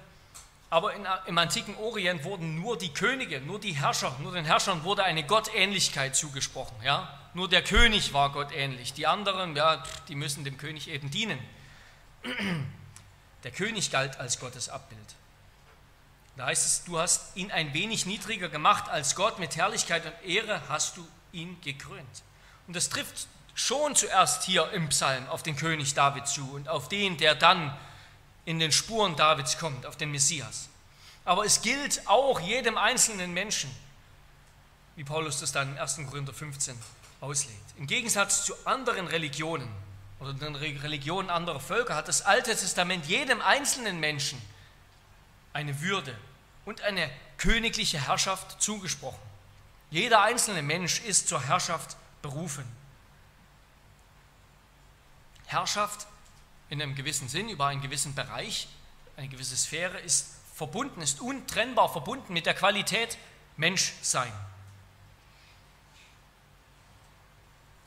Aber 0.72 0.94
in, 0.94 1.06
im 1.26 1.36
antiken 1.36 1.76
Orient 1.76 2.24
wurden 2.24 2.58
nur 2.58 2.78
die 2.78 2.94
Könige, 2.94 3.42
nur 3.42 3.60
die 3.60 3.72
Herrscher, 3.72 4.16
nur 4.20 4.32
den 4.32 4.46
Herrschern 4.46 4.84
wurde 4.84 5.04
eine 5.04 5.22
Gottähnlichkeit 5.22 6.16
zugesprochen. 6.16 6.74
Ja? 6.82 7.12
Nur 7.34 7.46
der 7.46 7.62
König 7.62 8.14
war 8.14 8.32
gottähnlich. 8.32 8.94
Die 8.94 9.06
anderen, 9.06 9.54
ja, 9.54 9.82
die 10.08 10.14
müssen 10.14 10.44
dem 10.44 10.56
König 10.56 10.88
eben 10.88 11.10
dienen. 11.10 11.38
Der 13.44 13.50
König 13.50 13.90
galt 13.90 14.18
als 14.18 14.40
Gottes 14.40 14.70
Abbild. 14.70 14.98
Da 16.38 16.46
heißt 16.46 16.64
es, 16.64 16.84
du 16.84 16.98
hast 16.98 17.36
ihn 17.36 17.52
ein 17.52 17.74
wenig 17.74 18.06
niedriger 18.06 18.48
gemacht 18.48 18.88
als 18.88 19.14
Gott, 19.14 19.38
mit 19.38 19.56
Herrlichkeit 19.56 20.06
und 20.06 20.26
Ehre 20.26 20.62
hast 20.70 20.96
du 20.96 21.06
ihn 21.32 21.60
gekrönt. 21.60 22.22
Und 22.66 22.74
das 22.74 22.88
trifft 22.88 23.26
schon 23.54 23.94
zuerst 23.94 24.44
hier 24.44 24.70
im 24.70 24.88
Psalm 24.88 25.28
auf 25.28 25.42
den 25.42 25.54
König 25.54 25.92
David 25.92 26.26
zu 26.26 26.50
und 26.54 26.70
auf 26.70 26.88
den, 26.88 27.18
der 27.18 27.34
dann 27.34 27.76
in 28.44 28.58
den 28.58 28.72
Spuren 28.72 29.16
Davids 29.16 29.58
kommt, 29.58 29.86
auf 29.86 29.96
den 29.96 30.10
Messias. 30.10 30.68
Aber 31.24 31.44
es 31.44 31.62
gilt 31.62 32.06
auch 32.08 32.40
jedem 32.40 32.76
einzelnen 32.76 33.32
Menschen, 33.32 33.70
wie 34.96 35.04
Paulus 35.04 35.40
das 35.40 35.52
dann 35.52 35.72
im 35.72 35.78
1. 35.78 36.00
Korinther 36.08 36.34
15 36.34 36.76
auslegt. 37.20 37.74
Im 37.78 37.86
Gegensatz 37.86 38.44
zu 38.44 38.54
anderen 38.66 39.06
Religionen 39.06 39.68
oder 40.18 40.32
den 40.34 40.54
Religionen 40.56 41.30
anderer 41.30 41.60
Völker 41.60 41.94
hat 41.94 42.08
das 42.08 42.22
Alte 42.22 42.50
Testament 42.56 43.06
jedem 43.06 43.40
einzelnen 43.40 44.00
Menschen 44.00 44.40
eine 45.52 45.80
Würde 45.80 46.16
und 46.64 46.80
eine 46.82 47.10
königliche 47.38 48.06
Herrschaft 48.06 48.60
zugesprochen. 48.62 49.18
Jeder 49.90 50.22
einzelne 50.22 50.62
Mensch 50.62 51.00
ist 51.00 51.28
zur 51.28 51.42
Herrschaft 51.42 51.96
berufen. 52.22 52.64
Herrschaft 55.46 56.06
in 56.72 56.80
einem 56.80 56.94
gewissen 56.94 57.28
Sinn 57.28 57.50
über 57.50 57.66
einen 57.66 57.82
gewissen 57.82 58.14
Bereich, 58.14 58.66
eine 59.18 59.28
gewisse 59.28 59.54
Sphäre 59.58 60.00
ist 60.00 60.30
verbunden, 60.54 61.02
ist 61.02 61.20
untrennbar 61.20 61.92
verbunden 61.92 62.32
mit 62.32 62.46
der 62.46 62.54
Qualität 62.54 63.18
Menschsein. 63.58 64.32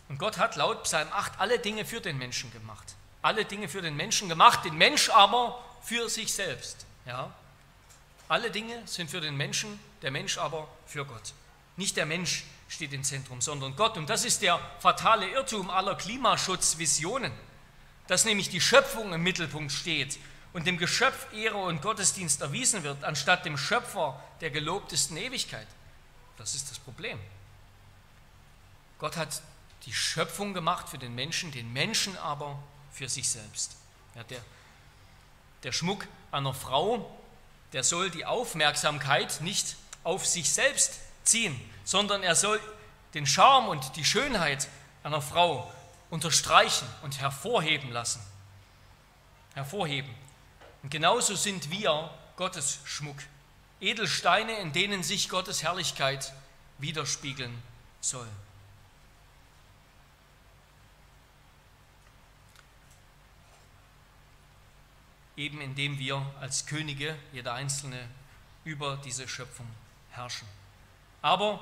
Und 0.08 0.19
Gott 0.19 0.38
hat 0.38 0.56
laut 0.56 0.84
Psalm 0.84 1.08
8 1.12 1.39
alle 1.39 1.58
Dinge 1.58 1.84
für 1.84 2.00
den 2.00 2.19
Menschen 2.19 2.54
gemacht. 2.54 2.93
Alle 3.24 3.43
Dinge 3.43 3.67
für 3.69 3.82
den 3.82 3.95
Menschen 3.95 4.30
gemacht, 4.30 4.63
den 4.65 4.78
Mensch 4.78 5.10
aber 5.10 5.60
für 5.82 6.08
sich 6.08 6.32
selbst. 6.32 6.86
Ja? 7.08 7.34
Alle 8.28 8.52
Dinge 8.52 8.84
sind 8.86 9.10
für 9.10 9.19
den 9.19 9.36
Menschen, 9.36 9.80
der 10.04 10.12
Mensch 10.12 10.38
aber 10.38 10.67
für 10.86 11.06
Gott. 11.06 11.34
Nicht 11.76 11.98
der 11.98 12.06
Mensch 12.06 12.43
steht 12.69 12.93
im 12.93 13.04
Zentrum, 13.04 13.41
sondern 13.41 13.76
Gott. 13.76 13.98
Und 13.98 14.12
das 14.12 14.26
ist 14.26 14.43
der 14.43 14.60
fatale 14.80 15.28
Irrtum 15.28 15.71
aller 15.71 15.95
Klimaschutzvisionen, 15.95 17.32
dass 18.07 18.25
nämlich 18.25 18.49
die 18.49 18.61
Schöpfung 18.61 19.13
im 19.13 19.23
Mittelpunkt 19.23 19.71
steht 19.71 20.19
und 20.53 20.67
dem 20.67 20.77
Geschöpf 20.77 21.31
Ehre 21.33 21.57
und 21.57 21.81
Gottesdienst 21.81 22.41
erwiesen 22.41 22.83
wird, 22.83 23.03
anstatt 23.03 23.45
dem 23.45 23.57
Schöpfer 23.57 24.21
der 24.41 24.51
gelobtesten 24.51 25.17
Ewigkeit. 25.17 25.67
Das 26.37 26.55
ist 26.55 26.69
das 26.69 26.79
Problem. 26.79 27.19
Gott 28.99 29.17
hat 29.17 29.41
die 29.85 29.93
Schöpfung 29.93 30.53
gemacht 30.53 30.89
für 30.89 30.97
den 30.97 31.13
Menschen, 31.15 31.51
den 31.51 31.71
Menschen 31.73 32.17
aber 32.17 32.57
für 32.91 33.09
sich 33.09 33.29
selbst. 33.29 33.75
Ja, 34.15 34.23
der, 34.23 34.39
der 35.63 35.71
Schmuck 35.71 36.07
einer 36.31 36.53
Frau, 36.53 37.19
der 37.73 37.83
soll 37.83 38.09
die 38.09 38.25
Aufmerksamkeit 38.25 39.41
nicht 39.41 39.75
auf 40.03 40.25
sich 40.25 40.49
selbst 40.49 40.99
ziehen, 41.23 41.59
sondern 41.83 42.23
er 42.23 42.35
soll 42.35 42.59
den 43.13 43.25
Charme 43.25 43.69
und 43.69 43.95
die 43.95 44.05
Schönheit 44.05 44.67
einer 45.03 45.21
Frau 45.21 45.71
unterstreichen 46.15 46.88
und 47.01 47.19
hervorheben 47.19 47.91
lassen. 47.91 48.21
Hervorheben. 49.54 50.10
Und 50.82 50.89
genauso 50.89 51.36
sind 51.36 51.69
wir 51.69 52.10
Gottes 52.38 52.80
Schmuck. 52.86 53.17
Edelsteine, 53.82 54.58
in 54.60 54.71
denen 54.71 55.04
sich 55.04 55.28
Gottes 55.28 55.62
Herrlichkeit 55.62 56.32
widerspiegeln 56.78 57.62
soll. 57.99 58.28
Eben 65.36 65.60
indem 65.60 65.99
wir 65.99 66.25
als 66.39 66.65
Könige, 66.65 67.17
jeder 67.34 67.56
Einzelne, 67.56 68.08
über 68.63 68.95
diese 69.04 69.28
Schöpfung 69.28 69.67
herrschen. 70.12 70.47
Aber, 71.21 71.60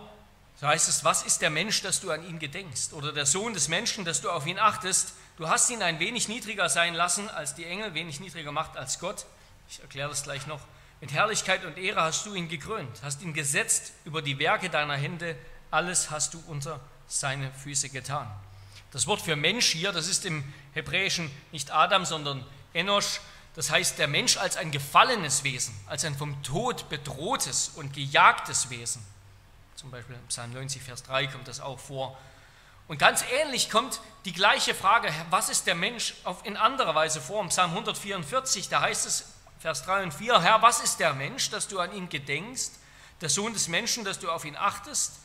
so 0.56 0.68
heißt 0.68 0.88
es, 0.88 1.04
was 1.04 1.24
ist 1.24 1.42
der 1.42 1.50
Mensch, 1.50 1.82
dass 1.82 2.00
du 2.00 2.12
an 2.12 2.26
ihn 2.28 2.40
gedenkst? 2.40 2.94
Oder 2.94 3.12
der 3.12 3.26
Sohn 3.26 3.54
des 3.54 3.68
Menschen, 3.68 4.06
dass 4.06 4.22
du 4.22 4.30
auf 4.30 4.46
ihn 4.46 4.60
achtest? 4.60 5.14
Du 5.38 5.50
hast 5.50 5.70
ihn 5.70 5.82
ein 5.82 6.00
wenig 6.00 6.28
niedriger 6.28 6.70
sein 6.70 6.94
lassen 6.94 7.30
als 7.30 7.56
die 7.56 7.66
Engel, 7.66 7.94
wenig 7.94 8.20
niedriger 8.20 8.46
gemacht 8.46 8.78
als 8.78 9.00
Gott. 9.00 9.26
Ich 9.68 9.82
erkläre 9.82 10.10
das 10.10 10.24
gleich 10.24 10.46
noch. 10.46 10.62
Mit 11.02 11.12
Herrlichkeit 11.12 11.66
und 11.66 11.78
Ehre 11.78 12.02
hast 12.02 12.26
du 12.26 12.34
ihn 12.34 12.48
gekrönt, 12.48 13.02
hast 13.02 13.22
ihn 13.24 13.34
gesetzt 13.34 13.92
über 14.06 14.22
die 14.22 14.40
Werke 14.40 14.70
deiner 14.70 14.96
Hände. 14.96 15.36
Alles 15.72 16.12
hast 16.12 16.34
du 16.34 16.44
unter 16.48 16.80
seine 17.08 17.52
Füße 17.52 17.90
getan. 17.90 18.32
Das 18.92 19.08
Wort 19.08 19.22
für 19.22 19.36
Mensch 19.36 19.72
hier, 19.72 19.92
das 19.92 20.08
ist 20.08 20.24
im 20.24 20.44
Hebräischen 20.74 21.32
nicht 21.52 21.72
Adam, 21.72 22.06
sondern 22.06 22.46
Enosch. 22.74 23.20
Das 23.56 23.72
heißt, 23.72 23.98
der 24.00 24.08
Mensch 24.08 24.38
als 24.38 24.56
ein 24.56 24.72
gefallenes 24.72 25.44
Wesen, 25.44 25.74
als 25.88 26.06
ein 26.06 26.16
vom 26.16 26.42
Tod 26.44 26.90
bedrohtes 26.90 27.70
und 27.70 27.94
gejagtes 27.94 28.70
Wesen. 28.70 29.04
Zum 29.84 29.92
Beispiel 29.92 30.16
im 30.16 30.28
Psalm 30.28 30.54
90, 30.54 30.82
Vers 30.82 31.04
3 31.04 31.28
kommt 31.28 31.46
das 31.50 31.60
auch 31.60 31.78
vor. 31.78 32.18
Und 32.88 33.00
ganz 33.00 33.26
ähnlich 33.42 33.70
kommt 33.70 34.00
die 34.24 34.32
gleiche 34.32 34.74
Frage, 34.74 35.14
was 35.30 35.50
ist 35.50 35.68
der 35.68 35.76
Mensch, 35.76 36.14
in 36.46 36.56
anderer 36.56 36.96
Weise 36.96 37.20
vor. 37.20 37.42
Im 37.42 37.50
Psalm 37.50 37.72
144, 37.72 38.70
da 38.70 38.80
heißt 38.80 39.06
es, 39.06 39.26
Vers 39.60 39.84
3 39.84 40.04
und 40.04 40.14
4, 40.14 40.42
Herr, 40.42 40.62
was 40.62 40.80
ist 40.80 41.02
der 41.02 41.14
Mensch, 41.14 41.50
dass 41.50 41.68
du 41.68 41.82
an 41.82 41.94
ihn 41.94 42.08
gedenkst, 42.08 42.72
der 43.20 43.28
Sohn 43.28 43.52
des 43.52 43.68
Menschen, 43.68 44.06
dass 44.06 44.20
du 44.20 44.32
auf 44.32 44.46
ihn 44.46 44.56
achtest? 44.56 45.20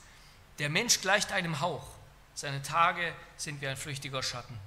Der 0.59 0.71
Mensch 0.71 1.03
gleicht 1.03 1.31
einem 1.31 1.61
Hauch, 1.61 1.87
seine 2.35 2.61
Tage 2.61 3.15
sind 3.37 3.61
wie 3.61 3.69
ein 3.69 3.77
flüchtiger 3.77 4.25
Schatten. 4.25 4.59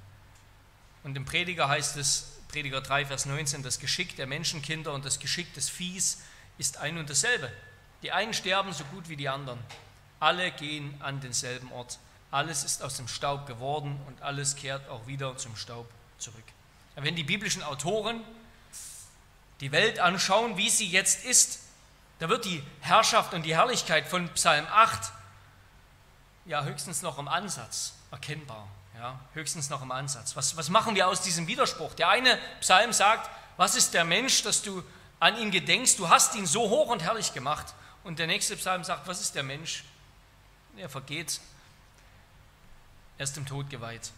Und 1.04 1.17
im 1.17 1.25
Prediger 1.25 1.67
heißt 1.67 1.97
es, 1.97 2.38
Prediger 2.47 2.80
3, 2.80 3.08
Vers 3.08 3.25
19, 3.25 3.62
das 3.62 3.77
Geschick 3.77 4.15
der 4.15 4.25
Menschenkinder 4.25 4.93
und 4.93 5.04
das 5.04 5.19
Geschick 5.19 5.54
des 5.54 5.69
Viehs 5.69 6.19
ist 6.58 6.77
ein 6.77 6.97
und 6.97 7.10
dasselbe. 7.10 7.51
Die 8.03 8.11
einen 8.11 8.33
sterben 8.33 8.73
so 8.73 8.83
gut 8.85 9.09
wie 9.09 9.15
die 9.15 9.29
anderen. 9.29 9.59
Alle 10.19 10.51
gehen 10.51 10.99
an 11.01 11.19
denselben 11.21 11.71
Ort. 11.71 11.99
Alles 12.31 12.63
ist 12.63 12.81
aus 12.81 12.95
dem 12.97 13.07
Staub 13.07 13.45
geworden 13.45 13.99
und 14.07 14.21
alles 14.21 14.55
kehrt 14.55 14.87
auch 14.89 15.05
wieder 15.07 15.37
zum 15.37 15.55
Staub 15.55 15.89
zurück. 16.17 16.43
Wenn 16.95 17.15
die 17.15 17.23
biblischen 17.23 17.63
Autoren 17.63 18.21
die 19.59 19.71
Welt 19.71 19.99
anschauen, 19.99 20.57
wie 20.57 20.69
sie 20.69 20.87
jetzt 20.87 21.25
ist, 21.25 21.59
da 22.19 22.29
wird 22.29 22.45
die 22.45 22.63
Herrschaft 22.81 23.33
und 23.33 23.43
die 23.43 23.55
Herrlichkeit 23.55 24.07
von 24.07 24.29
Psalm 24.29 24.65
8 24.71 25.11
ja 26.45 26.63
höchstens 26.63 27.01
noch 27.01 27.17
im 27.17 27.27
Ansatz 27.27 27.93
erkennbar. 28.11 28.67
Ja, 28.97 29.19
höchstens 29.33 29.69
noch 29.69 29.81
im 29.81 29.91
Ansatz. 29.91 30.35
Was, 30.35 30.55
was 30.57 30.69
machen 30.69 30.93
wir 30.95 31.07
aus 31.07 31.21
diesem 31.21 31.47
Widerspruch? 31.47 31.95
Der 31.95 32.09
eine 32.09 32.37
Psalm 32.59 32.93
sagt, 32.93 33.29
was 33.57 33.75
ist 33.75 33.93
der 33.93 34.03
Mensch, 34.03 34.43
dass 34.43 34.61
du 34.61 34.83
an 35.19 35.37
ihn 35.37 35.49
gedenkst? 35.49 35.97
Du 35.97 36.09
hast 36.09 36.35
ihn 36.35 36.45
so 36.45 36.69
hoch 36.69 36.89
und 36.89 37.01
herrlich 37.01 37.33
gemacht. 37.33 37.73
Und 38.03 38.19
der 38.19 38.27
nächste 38.27 38.55
Psalm 38.57 38.83
sagt, 38.83 39.07
was 39.07 39.21
ist 39.21 39.35
der 39.35 39.43
Mensch? 39.43 39.83
Er 40.77 40.89
vergeht, 40.89 41.39
er 43.17 43.23
ist 43.23 43.35
dem 43.35 43.45
Tod 43.45 43.69
geweiht. 43.69 44.11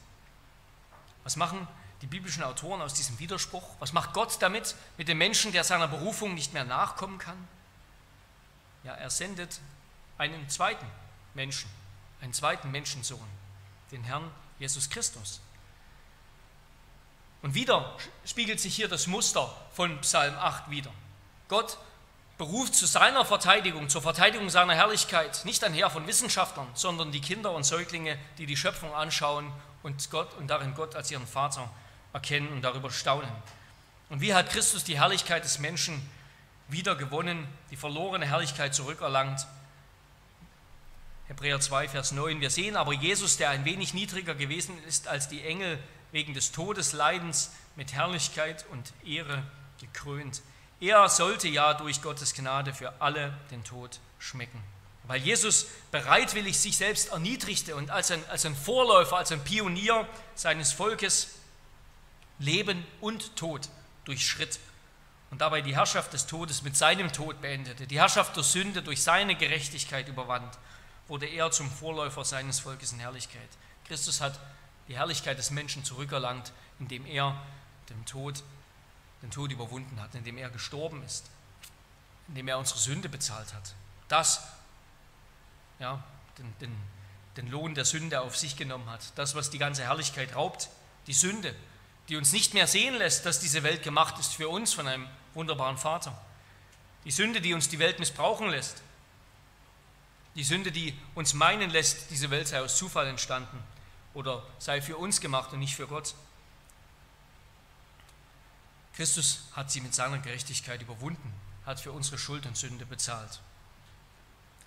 Was 1.24 1.36
machen 1.36 1.68
die 2.02 2.08
biblischen 2.08 2.44
Autoren 2.44 2.82
aus 2.82 2.94
diesem 2.94 3.18
Widerspruch? 3.20 3.68
Was 3.80 3.94
macht 3.94 4.14
Gott 4.14 4.42
damit, 4.42 4.76
mit 4.98 5.08
dem 5.08 5.18
Menschen, 5.18 5.52
der 5.52 5.64
seiner 5.64 5.88
Berufung 5.88 6.34
nicht 6.34 6.54
mehr 6.54 6.66
nachkommen 6.66 7.18
kann? 7.18 7.48
Ja, 8.84 8.94
er 8.94 9.10
sendet 9.10 9.60
einen 10.18 10.50
zweiten 10.50 10.86
Menschen, 11.34 11.70
einen 12.22 12.34
zweiten 12.34 12.72
Menschensohn, 12.72 13.28
den 13.92 14.04
Herrn 14.04 14.30
Jesus 14.60 14.90
Christus. 14.90 15.40
Und 17.42 17.56
wieder 17.56 17.98
spiegelt 18.26 18.60
sich 18.60 18.76
hier 18.76 18.88
das 18.88 19.08
Muster 19.08 19.54
von 19.74 20.00
Psalm 20.02 20.36
8 20.36 20.70
wieder. 20.70 20.92
Gott 21.50 21.78
beruft 22.38 22.76
zu 22.76 22.86
seiner 22.86 23.26
Verteidigung, 23.26 23.90
zur 23.90 24.02
Verteidigung 24.02 24.50
seiner 24.50 24.74
Herrlichkeit 24.74 25.46
nicht 25.46 25.64
ein 25.64 25.74
Heer 25.74 25.90
von 25.90 26.08
Wissenschaftlern, 26.08 26.68
sondern 26.74 27.12
die 27.12 27.22
Kinder 27.22 27.52
und 27.52 27.64
Säuglinge, 27.64 28.18
die 28.38 28.46
die 28.46 28.58
Schöpfung 28.58 28.94
anschauen 28.94 29.52
und 29.84 30.10
Gott 30.10 30.34
und 30.36 30.48
darin 30.48 30.74
Gott 30.74 30.96
als 30.96 31.12
ihren 31.12 31.28
Vater 31.28 31.70
erkennen 32.12 32.50
und 32.50 32.62
darüber 32.62 32.92
staunen. 32.92 33.30
Und 34.10 34.22
wie 34.22 34.34
hat 34.34 34.50
Christus 34.50 34.84
die 34.84 35.00
Herrlichkeit 35.00 35.44
des 35.44 35.60
Menschen 35.60 36.02
wieder 36.68 36.96
gewonnen, 36.96 37.48
die 37.72 37.76
verlorene 37.76 38.26
Herrlichkeit 38.26 38.74
zurückerlangt? 38.74 39.46
Hebräer 41.28 41.60
2, 41.60 41.90
Vers 41.90 42.12
9. 42.12 42.42
Wir 42.42 42.50
sehen 42.50 42.76
aber 42.76 42.94
Jesus, 42.94 43.38
der 43.38 43.50
ein 43.50 43.66
wenig 43.66 43.94
niedriger 43.94 44.36
gewesen 44.36 44.76
ist 44.86 45.08
als 45.08 45.30
die 45.30 45.44
Engel, 45.44 45.80
wegen 46.12 46.34
des 46.34 46.52
Todesleidens 46.52 47.52
mit 47.76 47.94
Herrlichkeit 47.94 48.66
und 48.72 48.94
Ehre 49.06 49.44
gekrönt 49.80 50.42
er 50.84 51.08
sollte 51.08 51.48
ja 51.48 51.74
durch 51.74 52.02
Gottes 52.02 52.34
Gnade 52.34 52.74
für 52.74 53.02
alle 53.02 53.34
den 53.52 53.64
Tod 53.64 54.00
schmecken. 54.20 54.62
Weil 55.06 55.22
Jesus 55.22 55.68
bereitwillig 55.92 56.60
sich 56.60 56.78
selbst 56.78 57.10
erniedrigte 57.12 57.76
und 57.76 57.90
als 57.90 58.12
ein, 58.12 58.24
als 58.30 58.46
ein 58.46 58.56
Vorläufer, 58.56 59.18
als 59.18 59.32
ein 59.32 59.44
Pionier 59.44 60.08
seines 60.36 60.74
Volkes 60.74 61.36
Leben 62.40 62.86
und 63.00 63.36
Tod 63.36 63.70
durchschritt 64.06 64.60
und 65.32 65.40
dabei 65.40 65.62
die 65.62 65.76
Herrschaft 65.76 66.12
des 66.14 66.26
Todes 66.26 66.64
mit 66.64 66.76
seinem 66.76 67.12
Tod 67.14 67.42
beendete, 67.42 67.88
die 67.88 68.00
Herrschaft 68.00 68.36
der 68.36 68.44
Sünde 68.44 68.82
durch 68.82 69.02
seine 69.02 69.36
Gerechtigkeit 69.36 70.08
überwand, 70.10 70.58
wurde 71.08 71.28
er 71.28 71.52
zum 71.52 71.72
Vorläufer 71.72 72.26
seines 72.26 72.60
Volkes 72.60 72.92
in 72.92 73.00
Herrlichkeit. 73.00 73.50
Christus 73.88 74.20
hat 74.20 74.40
die 74.88 74.98
Herrlichkeit 74.98 75.38
des 75.38 75.52
Menschen 75.52 75.86
zurückerlangt, 75.86 76.52
indem 76.80 77.06
er 77.06 77.42
dem 77.90 78.06
Tod 78.06 78.44
den 79.24 79.32
Tod 79.32 79.52
überwunden 79.52 80.00
hat, 80.00 80.14
indem 80.14 80.38
er 80.38 80.50
gestorben 80.50 81.02
ist, 81.04 81.26
indem 82.28 82.48
er 82.50 82.60
unsere 82.60 82.78
Sünde 82.78 83.10
bezahlt 83.10 83.54
hat. 83.54 83.74
Das, 84.10 84.44
ja, 85.80 86.04
den, 86.38 86.54
den, 86.60 86.78
den 87.38 87.48
Lohn 87.50 87.74
der 87.74 87.86
Sünde 87.86 88.22
auf 88.22 88.38
sich 88.38 88.58
genommen 88.58 88.90
hat. 88.90 89.02
Das, 89.16 89.34
was 89.34 89.50
die 89.50 89.58
ganze 89.58 89.84
Herrlichkeit 89.84 90.36
raubt, 90.36 90.70
die 91.08 91.14
Sünde, 91.14 91.56
die 92.10 92.18
uns 92.18 92.34
nicht 92.34 92.54
mehr 92.54 92.68
sehen 92.68 92.96
lässt, 92.96 93.26
dass 93.26 93.40
diese 93.40 93.64
Welt 93.64 93.82
gemacht 93.82 94.20
ist 94.20 94.36
für 94.36 94.50
uns 94.50 94.74
von 94.74 94.88
einem 94.88 95.08
wunderbaren 95.34 95.78
Vater. 95.78 96.20
Die 97.06 97.12
Sünde, 97.12 97.42
die 97.42 97.54
uns 97.54 97.70
die 97.70 97.80
Welt 97.80 98.00
missbrauchen 98.00 98.50
lässt. 98.50 98.82
Die 100.36 100.44
Sünde, 100.44 100.72
die 100.72 100.98
uns 101.16 101.34
meinen 101.34 101.70
lässt, 101.70 102.10
diese 102.12 102.30
Welt 102.30 102.48
sei 102.48 102.62
aus 102.62 102.78
Zufall 102.78 103.08
entstanden 103.08 103.58
oder 104.14 104.44
sei 104.60 104.82
für 104.82 104.98
uns 104.98 105.22
gemacht 105.22 105.54
und 105.54 105.60
nicht 105.60 105.76
für 105.76 105.88
Gott. 105.88 106.14
Christus 108.94 109.46
hat 109.54 109.72
sie 109.72 109.82
mit 109.82 109.96
seiner 109.96 110.20
Gerechtigkeit 110.20 110.82
überwunden, 110.82 111.34
hat 111.66 111.80
für 111.80 111.92
unsere 111.92 112.18
Schuld 112.18 112.46
und 112.46 112.56
Sünde 112.56 112.86
bezahlt. 112.86 113.42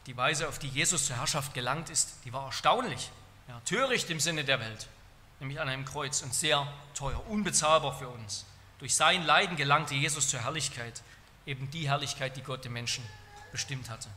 Die 0.06 0.16
Weise, 0.16 0.48
auf 0.48 0.58
die 0.58 0.68
Jesus 0.68 1.06
zur 1.06 1.16
Herrschaft 1.16 1.54
gelangt 1.54 1.90
ist, 1.90 2.18
die 2.24 2.32
war 2.32 2.46
erstaunlich, 2.46 3.10
ja, 3.48 3.60
töricht 3.60 4.10
im 4.10 4.20
Sinne 4.20 4.44
der 4.44 4.60
Welt. 4.60 4.88
nämlich 5.38 5.60
an 5.60 5.68
einem 5.68 5.84
Kreuz 5.84 6.22
und 6.22 6.32
sehr 6.32 6.66
teuer, 6.94 7.22
unbezahlbar 7.28 7.98
für 7.98 8.08
uns. 8.08 8.46
Durch 8.78 8.94
sein 8.94 9.22
Leiden 9.22 9.56
gelangte 9.56 9.94
Jesus 9.94 10.30
zur 10.30 10.40
Herrlichkeit, 10.40 11.02
eben 11.44 11.70
die 11.70 11.90
Herrlichkeit, 11.90 12.38
die 12.38 12.42
Gott 12.42 12.64
dem 12.64 12.72
Menschen 12.72 13.04
bestimmt 13.52 13.90
hatte. 13.90 14.08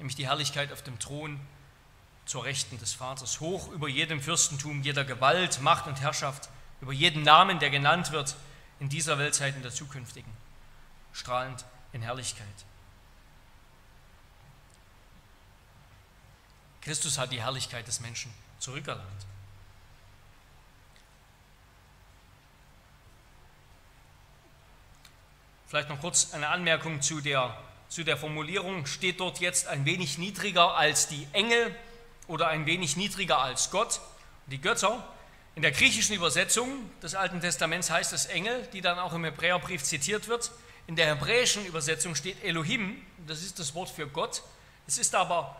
Nämlich 0.00 0.16
die 0.16 0.26
Herrlichkeit 0.26 0.72
auf 0.72 0.82
dem 0.82 0.98
Thron 0.98 1.38
zur 2.26 2.44
Rechten 2.44 2.76
des 2.78 2.92
Vaters, 2.92 3.38
hoch 3.38 3.70
über 3.70 3.88
jedem 3.88 4.20
Fürstentum, 4.20 4.82
jeder 4.82 5.04
Gewalt, 5.04 5.60
Macht 5.60 5.86
und 5.86 6.00
Herrschaft, 6.00 6.48
über 6.80 6.92
jeden 6.92 7.22
Namen, 7.22 7.60
der 7.60 7.70
genannt 7.70 8.10
wird 8.10 8.34
in 8.80 8.88
dieser 8.88 9.18
Weltzeit 9.18 9.54
und 9.54 9.62
der 9.62 9.70
zukünftigen, 9.70 10.32
strahlend 11.12 11.64
in 11.92 12.02
Herrlichkeit. 12.02 12.46
Christus 16.80 17.18
hat 17.18 17.30
die 17.30 17.42
Herrlichkeit 17.42 17.86
des 17.86 18.00
Menschen 18.00 18.32
zurückerlangt. 18.58 19.26
Vielleicht 25.66 25.88
noch 25.88 26.00
kurz 26.00 26.32
eine 26.32 26.48
Anmerkung 26.48 27.00
zu 27.00 27.20
der, 27.20 27.56
zu 27.88 28.02
der 28.02 28.16
Formulierung. 28.16 28.86
Steht 28.86 29.20
dort 29.20 29.38
jetzt 29.38 29.68
ein 29.68 29.84
wenig 29.84 30.18
niedriger 30.18 30.74
als 30.74 31.06
die 31.06 31.28
Engel 31.32 31.76
oder 32.26 32.48
ein 32.48 32.66
wenig 32.66 32.96
niedriger 32.96 33.38
als 33.38 33.70
Gott? 33.70 34.00
Die 34.46 34.60
Götter. 34.60 35.06
In 35.56 35.62
der 35.62 35.72
griechischen 35.72 36.14
Übersetzung 36.14 36.68
des 37.00 37.14
Alten 37.14 37.40
Testaments 37.40 37.90
heißt 37.90 38.12
es 38.12 38.26
Engel, 38.26 38.66
die 38.72 38.80
dann 38.80 38.98
auch 38.98 39.12
im 39.12 39.24
Hebräerbrief 39.24 39.82
zitiert 39.82 40.28
wird. 40.28 40.50
In 40.86 40.96
der 40.96 41.06
hebräischen 41.06 41.64
Übersetzung 41.66 42.14
steht 42.14 42.42
Elohim, 42.42 43.04
das 43.26 43.42
ist 43.42 43.58
das 43.58 43.74
Wort 43.74 43.90
für 43.90 44.06
Gott. 44.06 44.42
Es 44.86 44.98
ist 44.98 45.14
aber, 45.14 45.56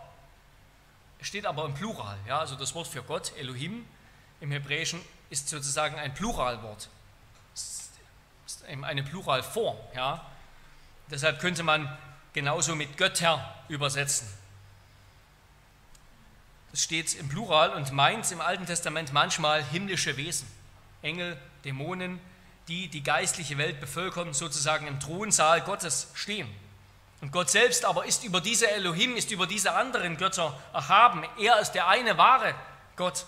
steht 1.21 1.45
aber 1.45 1.65
im 1.65 1.73
Plural. 1.73 2.17
Ja, 2.27 2.39
also 2.39 2.55
das 2.55 2.73
Wort 2.73 2.87
für 2.87 3.03
Gott, 3.03 3.33
Elohim, 3.37 3.85
im 4.39 4.51
Hebräischen 4.51 5.01
ist 5.29 5.49
sozusagen 5.49 5.95
ein 5.97 6.13
Pluralwort 6.13 6.89
eine 8.81 9.03
Pluralform. 9.03 9.77
Ja? 9.95 10.25
Deshalb 11.09 11.39
könnte 11.39 11.63
man 11.63 11.97
genauso 12.33 12.75
mit 12.75 12.97
Götter 12.97 13.55
übersetzen. 13.67 14.27
Das 16.71 16.83
steht 16.83 17.13
im 17.15 17.27
Plural 17.27 17.71
und 17.71 17.91
meint 17.91 18.31
im 18.31 18.41
Alten 18.41 18.65
Testament 18.65 19.11
manchmal 19.11 19.63
himmlische 19.63 20.15
Wesen, 20.17 20.47
Engel, 21.01 21.37
Dämonen, 21.65 22.19
die 22.67 22.87
die 22.87 23.03
geistliche 23.03 23.57
Welt 23.57 23.79
bevölkern, 23.81 24.33
sozusagen 24.33 24.87
im 24.87 24.99
Thronsaal 24.99 25.61
Gottes 25.61 26.07
stehen. 26.13 26.47
Und 27.19 27.31
Gott 27.31 27.49
selbst 27.49 27.85
aber 27.85 28.05
ist 28.05 28.23
über 28.23 28.41
diese 28.41 28.69
Elohim, 28.71 29.15
ist 29.15 29.31
über 29.31 29.45
diese 29.45 29.73
anderen 29.73 30.17
Götter 30.17 30.59
erhaben. 30.73 31.23
Er 31.37 31.59
ist 31.59 31.73
der 31.73 31.87
eine 31.87 32.17
wahre 32.17 32.55
Gott. 32.95 33.25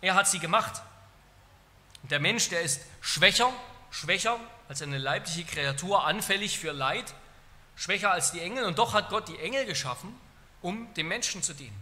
Er 0.00 0.14
hat 0.14 0.26
sie 0.26 0.40
gemacht. 0.40 0.82
Und 2.02 2.10
der 2.10 2.18
Mensch, 2.18 2.48
der 2.48 2.62
ist 2.62 2.80
schwächer, 3.00 3.52
schwächer 3.90 4.40
als 4.68 4.82
eine 4.82 4.98
leibliche 4.98 5.44
Kreatur, 5.44 6.04
anfällig 6.04 6.58
für 6.58 6.72
Leid, 6.72 7.14
schwächer 7.76 8.10
als 8.10 8.32
die 8.32 8.40
Engel. 8.40 8.64
Und 8.64 8.78
doch 8.78 8.94
hat 8.94 9.10
Gott 9.10 9.28
die 9.28 9.38
Engel 9.38 9.66
geschaffen, 9.66 10.18
um 10.60 10.92
dem 10.94 11.06
Menschen 11.06 11.42
zu 11.42 11.54
dienen. 11.54 11.81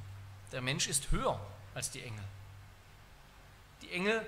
Der 0.52 0.60
Mensch 0.60 0.88
ist 0.88 1.10
höher 1.10 1.40
als 1.74 1.90
die 1.90 2.02
Engel. 2.02 2.24
Die 3.82 3.90
Engel 3.92 4.24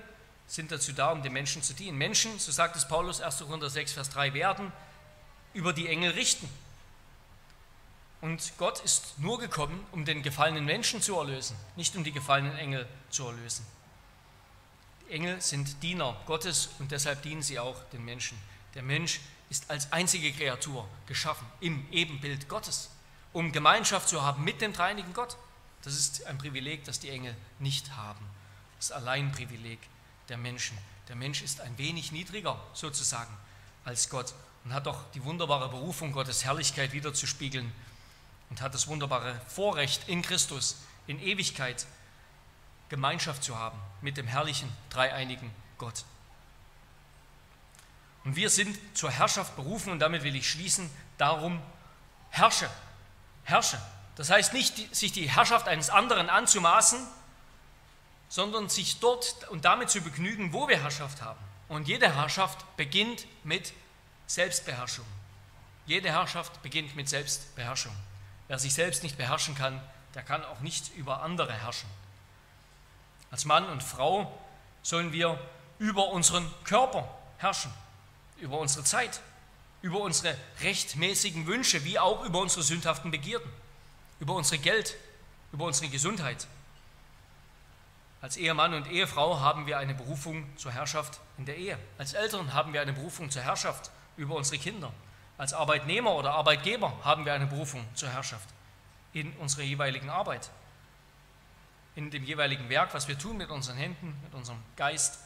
sind 0.47 0.71
dazu 0.71 0.93
da, 0.93 1.13
um 1.13 1.23
dem 1.23 1.33
Menschen 1.33 1.63
zu 1.63 1.75
dienen. 1.75 1.99
Menschen, 1.99 2.39
so 2.39 2.53
sagt 2.53 2.77
es 2.77 2.87
Paulus 2.87 3.21
1. 3.21 3.39
Korinther 3.39 3.71
6, 3.71 3.93
Vers 3.93 4.11
3, 4.11 4.35
werden 4.35 4.73
über 5.55 5.73
die 5.73 5.89
Engel 5.89 6.13
richten. 6.13 6.49
Und 8.21 8.53
Gott 8.57 8.81
ist 8.81 9.19
nur 9.19 9.39
gekommen, 9.39 9.85
um 9.91 10.05
den 10.05 10.23
gefallenen 10.23 10.65
Menschen 10.65 11.03
zu 11.03 11.17
erlösen, 11.19 11.57
nicht 11.75 11.97
um 11.97 12.05
die 12.05 12.13
gefallenen 12.13 12.57
Engel 12.57 12.89
zu 13.11 13.27
erlösen. 13.27 13.67
Engel 15.09 15.41
sind 15.41 15.83
Diener 15.83 16.17
Gottes 16.27 16.71
und 16.79 16.93
deshalb 16.93 17.23
dienen 17.23 17.43
sie 17.43 17.59
auch 17.59 17.83
den 17.93 18.05
Menschen. 18.05 18.39
Der 18.75 18.83
Mensch 18.83 19.21
ist 19.51 19.71
als 19.71 19.93
einzige 19.93 20.33
Kreatur 20.33 20.89
geschaffen 21.07 21.47
im 21.61 21.87
Ebenbild 21.91 22.49
Gottes, 22.49 22.91
um 23.33 23.53
Gemeinschaft 23.53 24.09
zu 24.09 24.23
haben 24.23 24.45
mit 24.45 24.61
dem 24.61 24.73
dreinigen 24.73 25.13
Gott. 25.13 25.37
Das 25.83 25.95
ist 25.95 26.27
ein 26.27 26.39
Privileg, 26.39 26.85
das 26.85 27.01
die 27.01 27.11
Engel 27.11 27.37
nicht 27.59 27.97
haben. 27.97 28.25
Das 28.79 28.93
Alleinprivileg 28.93 29.79
der 30.29 30.37
Menschen. 30.37 30.79
Der 31.09 31.17
Mensch 31.17 31.43
ist 31.43 31.61
ein 31.61 31.77
wenig 31.79 32.13
niedriger 32.13 32.61
sozusagen 32.73 33.37
als 33.85 34.09
Gott 34.09 34.35
und 34.65 34.73
hat 34.73 34.87
doch 34.87 35.11
die 35.13 35.25
wunderbare 35.25 35.69
Berufung, 35.69 36.13
Gottes 36.13 36.45
Herrlichkeit 36.45 36.93
wiederzuspiegeln 36.93 37.73
und 38.51 38.61
hat 38.61 38.75
das 38.75 38.87
wunderbare 38.87 39.41
Vorrecht 39.49 40.09
in 40.09 40.23
Christus 40.23 40.77
in 41.07 41.21
Ewigkeit 41.21 41.87
Gemeinschaft 42.89 43.43
zu 43.43 43.59
haben 43.59 43.79
mit 44.03 44.17
dem 44.19 44.27
herrlichen, 44.27 44.71
dreieinigen 44.91 45.51
Gott. 45.79 46.05
Und 48.25 48.37
wir 48.37 48.51
sind 48.51 48.79
zur 48.95 49.11
Herrschaft 49.11 49.57
berufen 49.57 49.91
und 49.91 49.99
damit 49.99 50.23
will 50.23 50.37
ich 50.37 50.49
schließen, 50.49 50.91
darum 51.19 51.61
herrsche, 52.31 52.71
herrsche. 53.45 53.81
Das 54.17 54.31
heißt 54.31 54.53
nicht, 54.53 54.95
sich 54.95 55.13
die 55.13 55.29
Herrschaft 55.29 55.69
eines 55.69 55.91
anderen 55.91 56.29
anzumaßen, 56.29 57.07
sondern 58.29 58.69
sich 58.69 59.01
dort 59.01 59.49
und 59.51 59.65
damit 59.65 59.91
zu 59.91 60.01
begnügen, 60.01 60.53
wo 60.53 60.69
wir 60.69 60.81
Herrschaft 60.81 61.23
haben. 61.23 61.39
Und 61.69 61.89
jede 61.89 62.15
Herrschaft 62.15 62.65
beginnt 62.77 63.27
mit 63.45 63.73
Selbstbeherrschung. 64.27 65.07
Jede 65.87 66.11
Herrschaft 66.11 66.63
beginnt 66.63 66.95
mit 66.97 67.09
Selbstbeherrschung. 67.09 67.95
Wer 68.49 68.59
sich 68.59 68.75
selbst 68.75 69.03
nicht 69.03 69.17
beherrschen 69.17 69.55
kann, 69.55 69.81
der 70.15 70.23
kann 70.23 70.45
auch 70.45 70.61
nicht 70.61 70.95
über 70.97 71.23
andere 71.23 71.53
herrschen. 71.53 71.89
Als 73.31 73.45
Mann 73.47 73.67
und 73.69 73.83
Frau 73.83 74.39
sollen 74.83 75.13
wir 75.13 75.39
über 75.79 76.09
unseren 76.09 76.51
Körper 76.65 77.09
herrschen, 77.39 77.73
über 78.37 78.59
unsere 78.59 78.85
Zeit, 78.85 79.21
über 79.81 80.01
unsere 80.01 80.37
rechtmäßigen 80.61 81.47
Wünsche, 81.47 81.85
wie 81.85 81.99
auch 81.99 82.25
über 82.25 82.41
unsere 82.41 82.63
sündhaften 82.63 83.11
Begierden, 83.11 83.51
über 84.23 84.35
unsere 84.35 84.63
Geld, 84.63 84.97
über 85.51 85.65
unsere 85.65 85.91
Gesundheit. 85.91 86.47
Als 88.21 88.37
Ehemann 88.37 88.73
und 88.73 88.87
Ehefrau 88.87 89.41
haben 89.41 89.67
wir 89.67 89.79
eine 89.79 89.95
Berufung 89.95 90.47
zur 90.57 90.71
Herrschaft 90.71 91.19
in 91.39 91.45
der 91.45 91.57
Ehe. 91.57 91.77
Als 91.99 92.13
Eltern 92.13 92.55
haben 92.55 92.73
wir 92.73 92.81
eine 92.81 92.93
Berufung 92.93 93.29
zur 93.33 93.43
Herrschaft 93.43 93.91
über 94.17 94.37
unsere 94.37 94.59
Kinder. 94.59 94.93
Als 95.39 95.53
Arbeitnehmer 95.53 96.15
oder 96.15 96.35
Arbeitgeber 96.35 96.97
haben 97.03 97.25
wir 97.25 97.35
eine 97.35 97.49
Berufung 97.49 97.85
zur 97.97 98.11
Herrschaft 98.11 98.49
in 99.13 99.33
unserer 99.39 99.65
jeweiligen 99.65 100.09
Arbeit 100.09 100.53
in 101.95 102.11
dem 102.13 102.25
jeweiligen 102.25 102.69
Werk, 102.69 102.95
was 102.95 103.09
wir 103.09 103.19
tun 103.19 103.37
mit 103.37 103.51
unseren 103.51 103.77
Händen, 103.77 104.17
mit 104.23 104.33
unserem 104.35 104.63
Geist. 104.77 105.19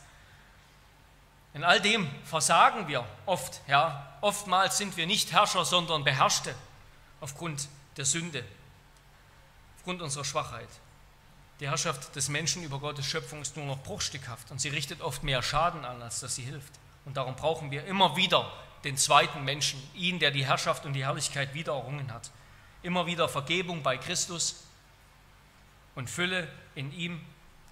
In 1.54 1.64
all 1.64 1.80
dem 1.80 2.08
versagen 2.24 2.88
wir 2.88 3.04
oft, 3.24 3.60
ja. 3.68 4.18
Oftmals 4.22 4.78
sind 4.78 4.96
wir 4.96 5.06
nicht 5.06 5.32
Herrscher, 5.32 5.66
sondern 5.66 6.02
Beherrschte 6.02 6.54
aufgrund 7.20 7.68
der 7.98 8.04
Sünde, 8.04 8.42
aufgrund 9.86 10.02
unserer 10.02 10.24
Schwachheit. 10.24 10.68
Die 11.60 11.68
Herrschaft 11.68 12.16
des 12.16 12.28
Menschen 12.28 12.64
über 12.64 12.80
Gottes 12.80 13.06
Schöpfung 13.06 13.40
ist 13.40 13.56
nur 13.56 13.66
noch 13.66 13.80
bruchstückhaft 13.84 14.50
und 14.50 14.60
sie 14.60 14.68
richtet 14.68 15.00
oft 15.00 15.22
mehr 15.22 15.44
Schaden 15.44 15.84
an, 15.84 16.02
als 16.02 16.18
dass 16.18 16.34
sie 16.34 16.42
hilft. 16.42 16.72
Und 17.04 17.16
darum 17.16 17.36
brauchen 17.36 17.70
wir 17.70 17.84
immer 17.84 18.16
wieder 18.16 18.52
den 18.82 18.96
zweiten 18.96 19.44
Menschen, 19.44 19.80
ihn, 19.94 20.18
der 20.18 20.32
die 20.32 20.44
Herrschaft 20.44 20.86
und 20.86 20.94
die 20.94 21.04
Herrlichkeit 21.04 21.54
wieder 21.54 21.74
errungen 21.74 22.12
hat. 22.12 22.32
Immer 22.82 23.06
wieder 23.06 23.28
Vergebung 23.28 23.84
bei 23.84 23.96
Christus, 23.96 24.64
und 25.94 26.10
Fülle 26.10 26.48
in 26.74 26.92
ihm 26.92 27.24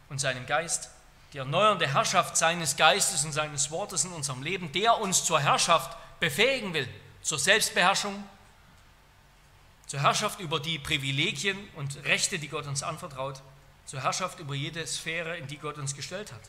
und 0.09 0.21
seinem 0.21 0.47
Geist, 0.47 0.91
die 1.33 1.39
erneuernde 1.39 1.93
Herrschaft 1.93 2.37
seines 2.37 2.77
Geistes 2.77 3.25
und 3.25 3.33
seines 3.33 3.73
Wortes 3.73 4.05
in 4.05 4.13
unserem 4.13 4.45
Leben, 4.45 4.71
der 4.71 5.01
uns 5.01 5.25
zur 5.25 5.41
Herrschaft 5.41 5.97
befähigen 6.21 6.75
will, 6.75 6.89
zur 7.23 7.41
Selbstbeherrschung, 7.41 8.23
zur 9.95 10.03
Herrschaft 10.03 10.41
über 10.41 10.59
die 10.59 10.81
Privilegien 10.81 11.57
und 11.77 12.03
Rechte, 12.03 12.41
die 12.41 12.49
Gott 12.49 12.67
uns 12.67 12.83
anvertraut, 12.83 13.41
zur 13.87 14.03
Herrschaft 14.03 14.41
über 14.41 14.53
jede 14.57 14.85
Sphäre, 14.89 15.37
in 15.37 15.47
die 15.47 15.57
Gott 15.57 15.79
uns 15.79 15.95
gestellt 15.95 16.33
hat. 16.33 16.41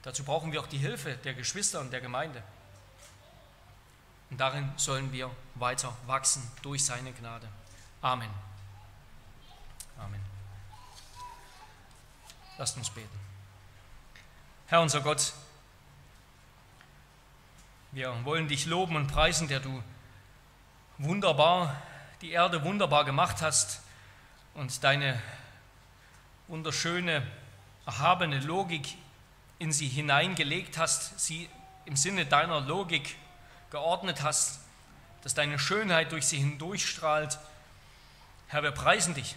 Dazu 0.00 0.24
brauchen 0.24 0.50
wir 0.50 0.62
auch 0.62 0.66
die 0.66 0.78
Hilfe 0.78 1.18
der 1.24 1.34
Geschwister 1.34 1.82
und 1.82 1.92
der 1.92 2.00
Gemeinde. 2.00 2.42
Und 4.30 4.40
darin 4.40 4.72
sollen 4.78 5.12
wir 5.12 5.30
weiter 5.56 5.94
wachsen 6.06 6.50
durch 6.62 6.82
seine 6.82 7.12
Gnade. 7.12 7.46
Amen. 8.00 8.30
Amen. 9.98 10.24
Lasst 12.56 12.78
uns 12.78 12.88
beten. 12.88 13.20
Herr 14.68 14.80
unser 14.80 15.02
Gott, 15.02 15.34
wir 17.92 18.24
wollen 18.24 18.48
dich 18.48 18.64
loben 18.64 18.96
und 18.96 19.08
preisen, 19.08 19.48
der 19.48 19.60
du 19.60 19.82
wunderbar 20.98 21.74
die 22.24 22.30
Erde 22.30 22.64
wunderbar 22.64 23.04
gemacht 23.04 23.42
hast 23.42 23.80
und 24.54 24.82
deine 24.82 25.20
wunderschöne, 26.48 27.22
erhabene 27.84 28.40
Logik 28.40 28.96
in 29.58 29.72
sie 29.72 29.88
hineingelegt 29.88 30.78
hast, 30.78 31.20
sie 31.20 31.50
im 31.84 31.96
Sinne 31.96 32.24
deiner 32.24 32.60
Logik 32.60 33.16
geordnet 33.70 34.22
hast, 34.22 34.60
dass 35.22 35.34
deine 35.34 35.58
Schönheit 35.58 36.12
durch 36.12 36.26
sie 36.26 36.38
hindurchstrahlt. 36.38 37.38
Herr, 38.48 38.62
wir 38.62 38.70
preisen 38.70 39.12
dich 39.14 39.36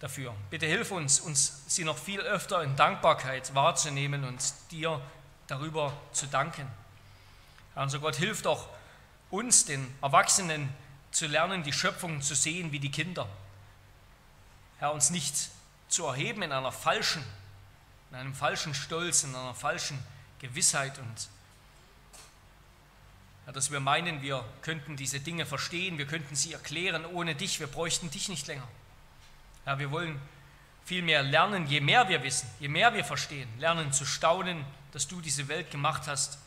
dafür. 0.00 0.34
Bitte 0.50 0.66
hilf 0.66 0.90
uns, 0.90 1.20
uns 1.20 1.62
sie 1.68 1.84
noch 1.84 1.98
viel 1.98 2.20
öfter 2.20 2.62
in 2.62 2.74
Dankbarkeit 2.74 3.54
wahrzunehmen 3.54 4.24
und 4.24 4.42
dir 4.72 5.00
darüber 5.46 5.92
zu 6.12 6.26
danken. 6.26 6.66
Herr 7.74 7.84
unser 7.84 8.00
Gott, 8.00 8.16
hilf 8.16 8.42
doch 8.42 8.68
uns, 9.30 9.64
den 9.64 9.94
Erwachsenen, 10.02 10.74
zu 11.16 11.26
lernen, 11.26 11.62
die 11.62 11.72
Schöpfung 11.72 12.20
zu 12.20 12.34
sehen 12.34 12.72
wie 12.72 12.78
die 12.78 12.90
Kinder. 12.90 13.26
Herr, 14.78 14.92
uns 14.92 15.08
nicht 15.08 15.34
zu 15.88 16.04
erheben 16.04 16.42
in 16.42 16.52
einer 16.52 16.72
falschen, 16.72 17.24
in 18.10 18.18
einem 18.18 18.34
falschen 18.34 18.74
Stolz, 18.74 19.24
in 19.24 19.34
einer 19.34 19.54
falschen 19.54 19.98
Gewissheit 20.40 20.98
und 20.98 21.28
Herr, 23.46 23.54
dass 23.54 23.70
wir 23.70 23.80
meinen, 23.80 24.20
wir 24.20 24.44
könnten 24.60 24.96
diese 24.96 25.20
Dinge 25.20 25.46
verstehen, 25.46 25.96
wir 25.96 26.06
könnten 26.06 26.36
sie 26.36 26.52
erklären 26.52 27.06
ohne 27.06 27.34
dich, 27.34 27.60
wir 27.60 27.66
bräuchten 27.66 28.10
dich 28.10 28.28
nicht 28.28 28.46
länger. 28.46 28.68
Herr, 29.64 29.78
wir 29.78 29.90
wollen 29.90 30.20
vielmehr 30.84 31.22
lernen, 31.22 31.66
je 31.66 31.80
mehr 31.80 32.10
wir 32.10 32.22
wissen, 32.24 32.50
je 32.60 32.68
mehr 32.68 32.92
wir 32.92 33.04
verstehen, 33.04 33.48
lernen 33.58 33.90
zu 33.92 34.04
staunen, 34.04 34.66
dass 34.92 35.08
du 35.08 35.22
diese 35.22 35.48
Welt 35.48 35.70
gemacht 35.70 36.08
hast 36.08 36.38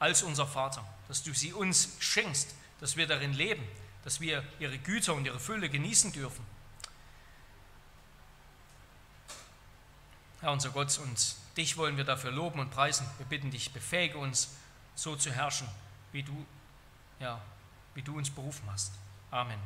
als 0.00 0.24
unser 0.24 0.46
Vater, 0.46 0.84
dass 1.06 1.22
du 1.22 1.32
sie 1.32 1.52
uns 1.52 1.90
schenkst, 2.00 2.54
dass 2.80 2.96
wir 2.96 3.06
darin 3.06 3.32
leben, 3.32 3.62
dass 4.04 4.20
wir 4.20 4.44
ihre 4.58 4.78
Güter 4.78 5.14
und 5.14 5.26
ihre 5.26 5.38
Fülle 5.38 5.68
genießen 5.68 6.12
dürfen. 6.12 6.44
Herr 10.40 10.52
unser 10.52 10.70
Gott, 10.70 10.98
und 10.98 11.36
dich 11.56 11.76
wollen 11.76 11.98
wir 11.98 12.04
dafür 12.04 12.30
loben 12.30 12.60
und 12.60 12.70
preisen. 12.70 13.06
Wir 13.18 13.26
bitten 13.26 13.50
dich, 13.50 13.72
befähige 13.72 14.16
uns, 14.16 14.56
so 14.94 15.14
zu 15.16 15.30
herrschen, 15.30 15.68
wie 16.12 16.22
du, 16.22 16.46
ja, 17.18 17.40
wie 17.94 18.02
du 18.02 18.16
uns 18.16 18.30
berufen 18.30 18.64
hast. 18.70 18.92
Amen. 19.30 19.60